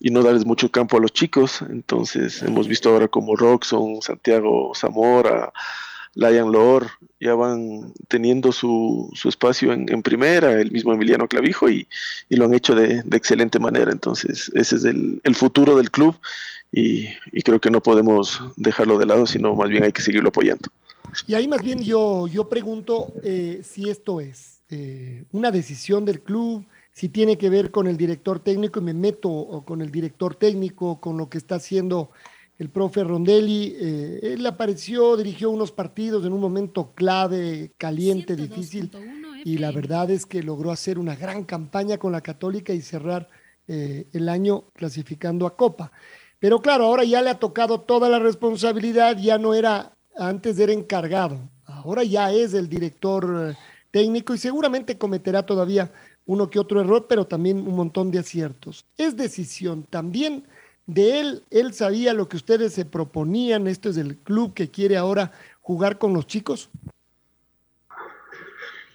y 0.00 0.10
no 0.10 0.22
darles 0.22 0.46
mucho 0.46 0.70
campo 0.70 0.96
a 0.96 1.00
los 1.00 1.12
chicos. 1.12 1.60
Entonces 1.68 2.42
hemos 2.42 2.66
visto 2.66 2.88
ahora 2.88 3.08
como 3.08 3.36
Roxon, 3.36 4.00
Santiago 4.00 4.72
Zamora, 4.74 5.52
Lion 6.14 6.52
Lor, 6.52 6.88
ya 7.20 7.34
van 7.34 7.92
teniendo 8.08 8.52
su, 8.52 9.10
su 9.14 9.28
espacio 9.28 9.72
en, 9.72 10.02
primera, 10.02 10.60
el 10.60 10.70
mismo 10.70 10.92
Emiliano 10.92 11.28
Clavijo, 11.28 11.70
y, 11.70 11.86
y 12.28 12.36
lo 12.36 12.44
han 12.44 12.54
hecho 12.54 12.74
de, 12.74 13.02
de, 13.02 13.16
excelente 13.16 13.58
manera. 13.58 13.92
Entonces 13.92 14.50
ese 14.54 14.76
es 14.76 14.84
el, 14.84 15.20
el 15.24 15.34
futuro 15.34 15.76
del 15.76 15.90
club 15.90 16.16
y, 16.70 17.06
y, 17.32 17.42
creo 17.42 17.60
que 17.60 17.70
no 17.70 17.82
podemos 17.82 18.40
dejarlo 18.56 18.98
de 18.98 19.06
lado, 19.06 19.26
sino 19.26 19.54
más 19.54 19.68
bien 19.68 19.84
hay 19.84 19.92
que 19.92 20.02
seguirlo 20.02 20.30
apoyando. 20.30 20.68
Y 21.26 21.34
ahí 21.34 21.46
más 21.48 21.62
bien 21.62 21.82
yo, 21.82 22.26
yo 22.26 22.48
pregunto 22.48 23.12
eh, 23.22 23.60
si 23.62 23.90
esto 23.90 24.20
es 24.20 24.62
eh, 24.70 25.24
una 25.32 25.50
decisión 25.50 26.04
del 26.04 26.22
club, 26.22 26.64
si 26.92 27.08
tiene 27.08 27.36
que 27.38 27.50
ver 27.50 27.70
con 27.70 27.86
el 27.86 27.96
director 27.96 28.40
técnico 28.40 28.80
y 28.80 28.82
me 28.82 28.94
meto 28.94 29.62
con 29.66 29.82
el 29.82 29.90
director 29.90 30.34
técnico, 30.34 31.00
con 31.00 31.16
lo 31.16 31.28
que 31.28 31.38
está 31.38 31.56
haciendo 31.56 32.10
el 32.62 32.70
profe 32.70 33.02
Rondelli. 33.02 33.76
Eh, 33.76 34.20
él 34.34 34.46
apareció, 34.46 35.16
dirigió 35.16 35.50
unos 35.50 35.72
partidos 35.72 36.24
en 36.24 36.32
un 36.32 36.40
momento 36.40 36.92
clave, 36.94 37.72
caliente, 37.76 38.36
difícil, 38.36 38.90
y 39.44 39.58
la 39.58 39.72
verdad 39.72 40.10
es 40.10 40.24
que 40.24 40.44
logró 40.44 40.70
hacer 40.70 40.98
una 40.98 41.16
gran 41.16 41.42
campaña 41.42 41.98
con 41.98 42.12
la 42.12 42.20
Católica 42.20 42.72
y 42.72 42.80
cerrar 42.80 43.28
eh, 43.66 44.06
el 44.12 44.28
año 44.28 44.64
clasificando 44.74 45.44
a 45.44 45.56
Copa. 45.56 45.90
Pero 46.38 46.62
claro, 46.62 46.84
ahora 46.84 47.02
ya 47.02 47.20
le 47.20 47.30
ha 47.30 47.38
tocado 47.40 47.80
toda 47.80 48.08
la 48.08 48.20
responsabilidad, 48.20 49.18
ya 49.18 49.38
no 49.38 49.54
era, 49.54 49.96
antes 50.16 50.56
era 50.58 50.72
encargado, 50.72 51.50
ahora 51.64 52.04
ya 52.04 52.32
es 52.32 52.54
el 52.54 52.68
director 52.68 53.50
eh, 53.50 53.56
técnico 53.90 54.34
y 54.34 54.38
seguramente 54.38 54.96
cometerá 54.96 55.44
todavía 55.44 55.90
uno 56.26 56.48
que 56.48 56.60
otro 56.60 56.80
error, 56.80 57.06
pero 57.08 57.26
también 57.26 57.58
un 57.58 57.74
montón 57.74 58.12
de 58.12 58.20
aciertos. 58.20 58.86
Es 58.96 59.16
decisión 59.16 59.82
también 59.82 60.44
de 60.86 61.20
él, 61.20 61.42
él 61.50 61.72
sabía 61.74 62.12
lo 62.12 62.28
que 62.28 62.36
ustedes 62.36 62.72
se 62.72 62.84
proponían, 62.84 63.66
esto 63.66 63.88
es 63.88 63.96
el 63.96 64.16
club 64.16 64.54
que 64.54 64.70
quiere 64.70 64.96
ahora 64.96 65.32
jugar 65.60 65.98
con 65.98 66.12
los 66.12 66.26
chicos. 66.26 66.70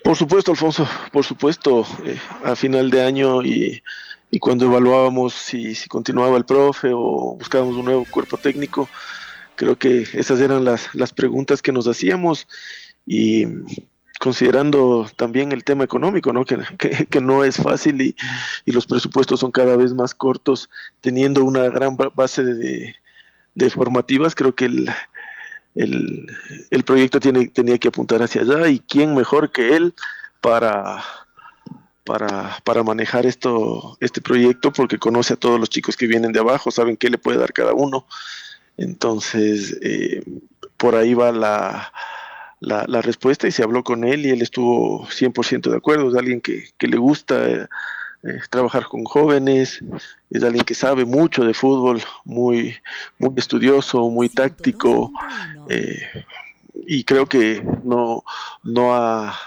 Por 0.04 0.16
supuesto, 0.16 0.52
Alfonso, 0.52 0.88
por 1.12 1.26
supuesto, 1.26 1.86
eh, 2.06 2.18
a 2.44 2.56
final 2.56 2.90
de 2.90 3.04
año 3.04 3.44
y, 3.44 3.82
cuando 4.40 4.66
evaluábamos 4.66 5.34
si, 5.34 5.74
si, 5.74 5.90
continuaba 5.90 6.38
el 6.38 6.46
profe 6.46 6.92
o 6.94 7.36
buscábamos 7.38 7.76
un 7.76 7.86
nuevo 7.86 8.06
cuerpo 8.10 8.38
técnico, 8.38 8.88
creo 9.56 9.78
que 9.78 10.06
esas 10.14 10.40
eran 10.40 10.64
las, 10.64 10.94
las 10.94 11.12
preguntas 11.12 11.62
que 11.62 11.72
nos 11.72 11.88
hacíamos 11.88 12.48
y 13.06 13.46
considerando 14.20 15.10
también 15.16 15.52
el 15.52 15.64
tema 15.64 15.84
económico, 15.84 16.34
¿no? 16.34 16.46
Que, 16.78 17.06
que, 17.10 17.22
no 17.22 17.44
es 17.44 17.58
fácil 17.58 18.02
y, 18.02 18.16
y, 18.66 18.72
los 18.72 18.86
presupuestos 18.86 19.40
son 19.40 19.52
cada 19.52 19.76
vez 19.76 19.94
más 19.94 20.14
cortos, 20.14 20.70
teniendo 21.02 21.44
una 21.44 21.70
gran 21.70 21.98
base 22.16 22.44
de, 22.44 22.96
de 23.56 23.70
formativas, 23.70 24.36
creo 24.36 24.56
que 24.56 24.66
el, 24.66 24.90
el, 25.76 26.28
el, 26.70 26.84
proyecto 26.84 27.20
tiene, 27.20 27.48
tenía 27.48 27.78
que 27.78 27.88
apuntar 27.88 28.22
hacia 28.22 28.42
allá 28.42 28.68
y 28.68 28.80
quién 28.80 29.16
mejor 29.16 29.52
que 29.52 29.76
él 29.76 29.94
para, 30.42 31.04
para, 32.04 32.60
para 32.64 32.84
manejar 32.84 33.26
esto, 33.26 33.98
este 34.00 34.22
proyecto, 34.22 34.72
porque 34.72 34.98
conoce 34.98 35.34
a 35.34 35.38
todos 35.38 35.60
los 35.60 35.70
chicos 35.70 35.98
que 35.98 36.08
vienen 36.08 36.32
de 36.32 36.40
abajo, 36.40 36.72
saben 36.72 36.98
qué 36.98 37.10
le 37.10 37.18
puede 37.18 37.38
dar 37.38 37.54
cada 37.54 37.74
uno. 37.74 38.08
Entonces, 38.78 39.78
eh, 39.82 40.24
por 40.78 40.96
ahí 40.96 41.14
va 41.14 41.32
la, 41.32 41.92
la, 42.60 43.02
respuesta 43.02 43.48
y 43.48 43.52
se 43.52 43.64
habló 43.64 43.84
con 43.84 44.04
él 44.04 44.26
y 44.26 44.30
él 44.30 44.42
estuvo 44.42 45.08
100% 45.08 45.70
de 45.70 45.78
acuerdo. 45.78 46.10
Es 46.10 46.16
alguien 46.16 46.42
que, 46.42 46.70
que 46.78 46.88
le 46.88 46.98
gusta 46.98 47.48
eh, 47.48 47.68
eh, 48.24 48.40
trabajar 48.50 48.86
con 48.86 49.04
jóvenes, 49.04 49.84
es 50.30 50.44
alguien 50.44 50.66
que 50.66 50.74
sabe 50.74 51.06
mucho 51.06 51.44
de 51.46 51.54
fútbol, 51.54 52.02
muy, 52.26 52.76
muy 53.20 53.34
estudioso, 53.38 54.10
muy 54.10 54.30
táctico 54.30 55.12
eh, 55.70 56.02
y 56.88 57.04
creo 57.04 57.26
que 57.28 57.64
no, 57.84 58.24
no 58.64 58.96
ha 58.96 59.38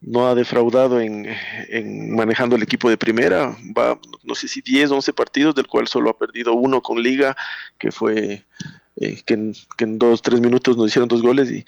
no 0.00 0.28
ha 0.28 0.36
defraudado 0.36 1.00
en, 1.00 1.26
en, 1.68 2.14
manejando 2.14 2.54
el 2.54 2.62
equipo 2.62 2.88
de 2.88 2.96
primera. 2.96 3.56
Va, 3.76 3.98
no 4.22 4.36
sé 4.36 4.46
si 4.46 4.62
10, 4.62 4.92
11 4.92 5.12
partidos, 5.12 5.54
del 5.56 5.66
cual 5.66 5.88
solo 5.88 6.08
ha 6.08 6.16
perdido 6.16 6.52
uno 6.52 6.80
con 6.80 7.02
Liga, 7.02 7.36
que 7.78 7.90
fue 7.90 8.44
que, 8.96 9.34
en, 9.34 9.54
que 9.76 9.84
en 9.84 9.98
dos, 9.98 10.22
tres 10.22 10.40
minutos 10.40 10.76
nos 10.76 10.86
hicieron 10.86 11.08
dos 11.08 11.20
goles 11.20 11.50
y 11.50 11.64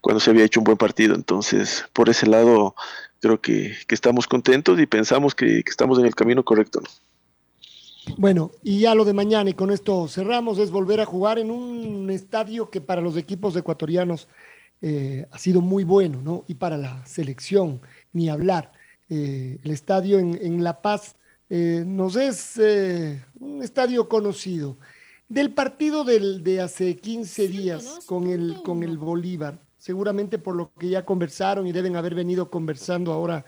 cuando 0.00 0.20
se 0.20 0.30
había 0.30 0.44
hecho 0.44 0.60
un 0.60 0.64
buen 0.64 0.78
partido. 0.78 1.14
Entonces, 1.14 1.84
por 1.92 2.08
ese 2.08 2.26
lado, 2.26 2.74
creo 3.20 3.40
que, 3.40 3.74
estamos 3.88 4.26
contentos 4.26 4.78
y 4.80 4.86
pensamos 4.86 5.34
que, 5.34 5.62
estamos 5.66 5.98
en 5.98 6.06
el 6.06 6.14
camino 6.14 6.44
correcto. 6.44 6.82
Bueno, 8.16 8.50
y 8.62 8.80
ya 8.80 8.94
lo 8.94 9.04
de 9.04 9.12
mañana, 9.12 9.50
y 9.50 9.54
con 9.54 9.70
esto 9.70 10.08
cerramos, 10.08 10.58
es 10.58 10.70
volver 10.70 11.00
a 11.00 11.06
jugar 11.06 11.38
en 11.38 11.50
un 11.50 12.10
estadio 12.10 12.70
que 12.70 12.80
para 12.80 13.00
los 13.00 13.16
equipos 13.16 13.54
ecuatorianos 13.56 14.26
eh, 14.80 15.26
ha 15.30 15.38
sido 15.38 15.60
muy 15.60 15.84
bueno, 15.84 16.20
¿no? 16.22 16.44
Y 16.48 16.54
para 16.54 16.78
la 16.78 17.04
selección, 17.06 17.80
ni 18.12 18.28
hablar. 18.28 18.72
Eh, 19.08 19.58
el 19.62 19.70
estadio 19.70 20.18
en, 20.18 20.64
La 20.64 20.80
Paz 20.80 21.16
eh, 21.50 21.84
nos 21.86 22.16
es 22.16 22.56
un 23.38 23.62
estadio 23.62 24.08
conocido. 24.08 24.78
Del 25.28 25.52
partido 25.52 26.02
del, 26.02 26.42
de 26.42 26.60
hace 26.60 26.96
15 26.96 27.48
días 27.48 28.00
con 28.06 28.26
el, 28.26 28.62
con 28.64 28.82
el 28.82 28.98
Bolívar, 28.98 29.60
seguramente 29.80 30.38
por 30.38 30.54
lo 30.54 30.72
que 30.78 30.90
ya 30.90 31.04
conversaron 31.04 31.66
y 31.66 31.72
deben 31.72 31.96
haber 31.96 32.14
venido 32.14 32.50
conversando 32.50 33.12
ahora 33.12 33.46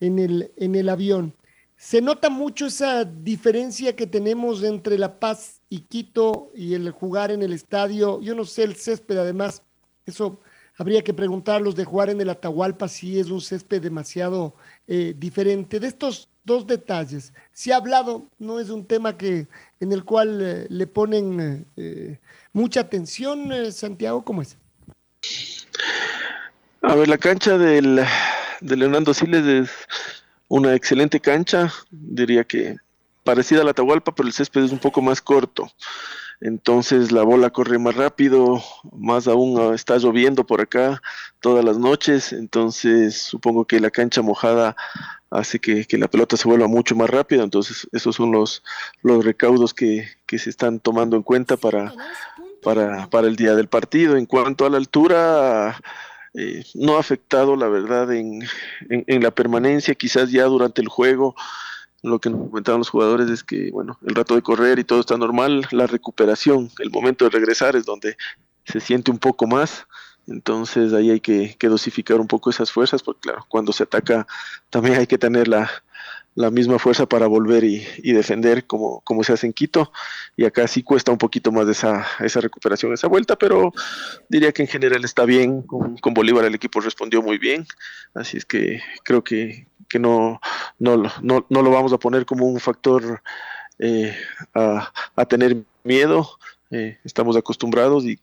en 0.00 0.18
el, 0.18 0.52
en 0.56 0.74
el 0.76 0.88
avión. 0.88 1.34
Se 1.76 2.00
nota 2.00 2.30
mucho 2.30 2.66
esa 2.66 3.04
diferencia 3.04 3.96
que 3.96 4.06
tenemos 4.06 4.62
entre 4.62 4.96
La 4.96 5.18
Paz 5.18 5.60
y 5.68 5.80
Quito 5.80 6.52
y 6.54 6.74
el 6.74 6.90
jugar 6.92 7.32
en 7.32 7.42
el 7.42 7.52
estadio. 7.52 8.20
Yo 8.20 8.34
no 8.36 8.44
sé, 8.44 8.62
el 8.62 8.76
césped 8.76 9.18
además, 9.18 9.62
eso 10.06 10.40
habría 10.76 11.02
que 11.02 11.12
preguntarlos 11.12 11.74
de 11.74 11.84
jugar 11.84 12.08
en 12.08 12.20
el 12.20 12.30
Atahualpa 12.30 12.86
si 12.86 13.18
es 13.18 13.28
un 13.28 13.40
césped 13.40 13.82
demasiado 13.82 14.54
eh, 14.86 15.14
diferente. 15.18 15.80
De 15.80 15.88
estos 15.88 16.28
dos 16.44 16.68
detalles, 16.68 17.32
se 17.52 17.72
ha 17.72 17.76
hablado, 17.76 18.28
no 18.38 18.60
es 18.60 18.70
un 18.70 18.86
tema 18.86 19.16
que, 19.16 19.48
en 19.80 19.92
el 19.92 20.04
cual 20.04 20.40
eh, 20.40 20.66
le 20.70 20.86
ponen 20.86 21.66
eh, 21.76 22.20
mucha 22.52 22.80
atención, 22.80 23.50
Santiago, 23.72 24.24
¿cómo 24.24 24.42
es? 24.42 24.56
A 26.82 26.94
ver, 26.94 27.08
la 27.08 27.18
cancha 27.18 27.56
del, 27.56 28.04
de 28.60 28.76
Leonardo 28.76 29.14
Siles 29.14 29.46
es 29.46 29.70
una 30.48 30.74
excelente 30.74 31.20
cancha, 31.20 31.72
diría 31.90 32.44
que 32.44 32.76
parecida 33.24 33.62
a 33.62 33.64
la 33.64 33.70
Atahualpa, 33.70 34.14
pero 34.14 34.28
el 34.28 34.34
césped 34.34 34.64
es 34.64 34.72
un 34.72 34.78
poco 34.78 35.00
más 35.02 35.20
corto. 35.20 35.70
Entonces 36.40 37.10
la 37.10 37.22
bola 37.22 37.50
corre 37.50 37.78
más 37.78 37.94
rápido, 37.94 38.62
más 38.92 39.28
aún 39.28 39.58
ah, 39.58 39.74
está 39.74 39.96
lloviendo 39.96 40.44
por 40.44 40.60
acá 40.60 41.00
todas 41.40 41.64
las 41.64 41.78
noches, 41.78 42.32
entonces 42.32 43.16
supongo 43.16 43.64
que 43.64 43.80
la 43.80 43.90
cancha 43.90 44.20
mojada 44.20 44.76
hace 45.30 45.58
que, 45.58 45.86
la 45.92 46.08
pelota 46.08 46.36
se 46.36 46.46
vuelva 46.46 46.68
mucho 46.68 46.94
más 46.96 47.08
rápida, 47.08 47.44
entonces 47.44 47.88
esos 47.92 48.16
son 48.16 48.32
los, 48.32 48.62
recaudos 49.02 49.72
que 49.72 50.06
se 50.36 50.50
están 50.50 50.80
tomando 50.80 51.16
en 51.16 51.22
cuenta 51.22 51.56
para, 51.56 51.94
para, 52.64 53.08
para 53.08 53.28
el 53.28 53.36
día 53.36 53.54
del 53.54 53.68
partido. 53.68 54.16
En 54.16 54.26
cuanto 54.26 54.66
a 54.66 54.70
la 54.70 54.78
altura, 54.78 55.78
eh, 56.34 56.64
no 56.74 56.96
ha 56.96 57.00
afectado, 57.00 57.54
la 57.54 57.68
verdad, 57.68 58.12
en, 58.12 58.42
en, 58.88 59.22
la 59.22 59.30
permanencia, 59.30 59.94
quizás 59.94 60.32
ya 60.32 60.44
durante 60.44 60.82
el 60.82 60.88
juego. 60.88 61.36
Lo 62.02 62.18
que 62.18 62.30
nos 62.30 62.48
comentaban 62.48 62.80
los 62.80 62.90
jugadores 62.90 63.30
es 63.30 63.44
que, 63.44 63.70
bueno, 63.70 63.98
el 64.04 64.14
rato 64.14 64.34
de 64.34 64.42
correr 64.42 64.78
y 64.78 64.84
todo 64.84 65.00
está 65.00 65.16
normal, 65.16 65.66
la 65.70 65.86
recuperación, 65.86 66.70
el 66.80 66.90
momento 66.90 67.24
de 67.24 67.30
regresar 67.30 67.76
es 67.76 67.86
donde 67.86 68.16
se 68.64 68.80
siente 68.80 69.10
un 69.10 69.18
poco 69.18 69.46
más. 69.46 69.86
Entonces 70.26 70.92
ahí 70.92 71.10
hay 71.10 71.20
que, 71.20 71.54
que 71.58 71.68
dosificar 71.68 72.18
un 72.18 72.26
poco 72.26 72.50
esas 72.50 72.72
fuerzas, 72.72 73.02
porque 73.02 73.20
claro, 73.20 73.46
cuando 73.48 73.72
se 73.72 73.84
ataca 73.84 74.26
también 74.70 74.96
hay 74.96 75.06
que 75.06 75.18
tener 75.18 75.48
la, 75.48 75.70
la 76.34 76.50
misma 76.50 76.78
fuerza 76.78 77.06
para 77.06 77.26
volver 77.26 77.64
y, 77.64 78.12
defender 78.12 78.66
como, 78.66 79.00
como, 79.02 79.22
se 79.22 79.32
hace 79.32 79.46
en 79.46 79.52
Quito. 79.52 79.92
Y 80.36 80.44
acá 80.44 80.66
sí 80.66 80.82
cuesta 80.82 81.12
un 81.12 81.18
poquito 81.18 81.52
más 81.52 81.66
de 81.66 81.72
esa, 81.72 82.06
esa 82.20 82.40
recuperación, 82.40 82.92
esa 82.92 83.08
vuelta, 83.08 83.36
pero 83.36 83.72
diría 84.28 84.52
que 84.52 84.62
en 84.62 84.68
general 84.68 85.04
está 85.04 85.24
bien. 85.24 85.62
Con, 85.62 86.14
Bolívar 86.14 86.44
el 86.44 86.54
equipo 86.54 86.80
respondió 86.80 87.22
muy 87.22 87.38
bien. 87.38 87.66
Así 88.14 88.36
es 88.36 88.44
que 88.44 88.80
creo 89.04 89.22
que, 89.22 89.66
que 89.88 89.98
no, 89.98 90.40
no, 90.78 90.96
no, 91.22 91.46
no, 91.48 91.62
lo 91.62 91.70
vamos 91.70 91.92
a 91.92 91.98
poner 91.98 92.26
como 92.26 92.46
un 92.46 92.60
factor 92.60 93.22
eh, 93.78 94.16
a, 94.54 94.92
a, 95.16 95.24
tener 95.26 95.56
miedo. 95.82 96.38
Eh, 96.70 96.98
estamos 97.04 97.36
acostumbrados 97.36 98.04
y, 98.04 98.18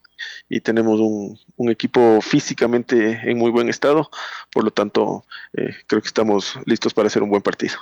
y 0.48 0.60
tenemos 0.60 1.00
un, 1.00 1.70
equipo 1.70 2.20
físicamente 2.20 3.20
en 3.24 3.38
muy 3.38 3.50
buen 3.50 3.68
estado. 3.68 4.10
Por 4.52 4.64
lo 4.64 4.70
tanto, 4.70 5.24
eh, 5.54 5.74
creo 5.86 6.02
que 6.02 6.08
estamos 6.08 6.58
listos 6.66 6.92
para 6.92 7.06
hacer 7.06 7.22
un 7.22 7.30
buen 7.30 7.42
partido. 7.42 7.78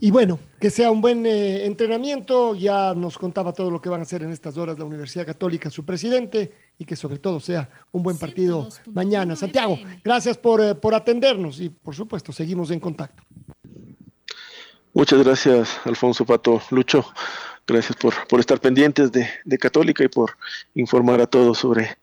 Y 0.00 0.10
bueno, 0.10 0.38
que 0.58 0.70
sea 0.70 0.90
un 0.90 1.00
buen 1.00 1.26
eh, 1.26 1.66
entrenamiento. 1.66 2.54
Ya 2.54 2.94
nos 2.94 3.18
contaba 3.18 3.52
todo 3.52 3.70
lo 3.70 3.80
que 3.80 3.88
van 3.88 4.00
a 4.00 4.02
hacer 4.04 4.22
en 4.22 4.30
estas 4.30 4.56
horas 4.56 4.78
la 4.78 4.84
Universidad 4.84 5.26
Católica, 5.26 5.70
su 5.70 5.84
presidente, 5.84 6.52
y 6.78 6.84
que 6.84 6.96
sobre 6.96 7.18
todo 7.18 7.40
sea 7.40 7.68
un 7.92 8.02
buen 8.02 8.18
partido 8.18 8.68
mañana. 8.92 9.36
Santiago, 9.36 9.78
gracias 10.02 10.38
por, 10.38 10.60
eh, 10.60 10.74
por 10.74 10.94
atendernos 10.94 11.60
y 11.60 11.68
por 11.68 11.94
supuesto 11.94 12.32
seguimos 12.32 12.70
en 12.70 12.80
contacto. 12.80 13.22
Muchas 14.92 15.22
gracias, 15.22 15.78
Alfonso 15.84 16.24
Pato 16.24 16.60
Lucho. 16.70 17.04
Gracias 17.66 17.96
por, 17.96 18.14
por 18.26 18.40
estar 18.40 18.60
pendientes 18.60 19.12
de, 19.12 19.28
de 19.44 19.58
Católica 19.58 20.02
y 20.02 20.08
por 20.08 20.36
informar 20.74 21.20
a 21.20 21.26
todos 21.26 21.58
sobre 21.58 21.98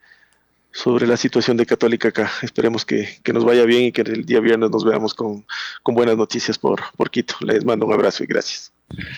sobre 0.77 1.07
la 1.07 1.17
situación 1.17 1.57
de 1.57 1.65
Católica 1.65 2.09
acá. 2.09 2.31
Esperemos 2.43 2.85
que, 2.85 3.07
nos 3.33 3.43
vaya 3.43 3.65
bien 3.65 3.85
y 3.85 3.91
que 3.91 4.01
el 4.01 4.25
día 4.25 4.39
viernes 4.39 4.69
nos 4.69 4.85
veamos 4.85 5.15
con, 5.15 5.43
buenas 5.83 6.15
noticias 6.15 6.59
por, 6.59 6.81
por 6.95 7.09
Quito. 7.09 7.33
Les 7.41 7.65
mando 7.65 7.87
un 7.87 7.93
abrazo 7.93 8.23
y 8.23 8.27
gracias. 8.27 8.71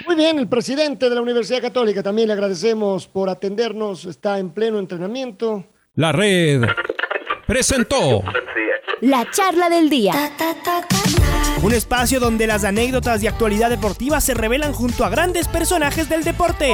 Muy 0.07 0.15
bien, 0.15 0.39
el 0.39 0.47
presidente 0.47 1.09
de 1.09 1.15
la 1.15 1.21
Universidad 1.21 1.61
Católica 1.61 2.01
también 2.01 2.29
le 2.29 2.33
agradecemos 2.33 3.07
por 3.07 3.29
atendernos, 3.29 4.05
está 4.05 4.39
en 4.39 4.51
pleno 4.51 4.79
entrenamiento. 4.79 5.65
La 5.95 6.13
red 6.13 6.63
presentó 7.45 8.23
la 9.01 9.29
charla 9.29 9.69
del 9.69 9.89
día. 9.89 10.13
Un 11.61 11.73
espacio 11.73 12.21
donde 12.21 12.47
las 12.47 12.63
anécdotas 12.63 13.21
y 13.21 13.27
actualidad 13.27 13.69
deportiva 13.69 14.21
se 14.21 14.33
revelan 14.33 14.71
junto 14.71 15.03
a 15.03 15.09
grandes 15.09 15.49
personajes 15.49 16.07
del 16.07 16.23
deporte. 16.23 16.73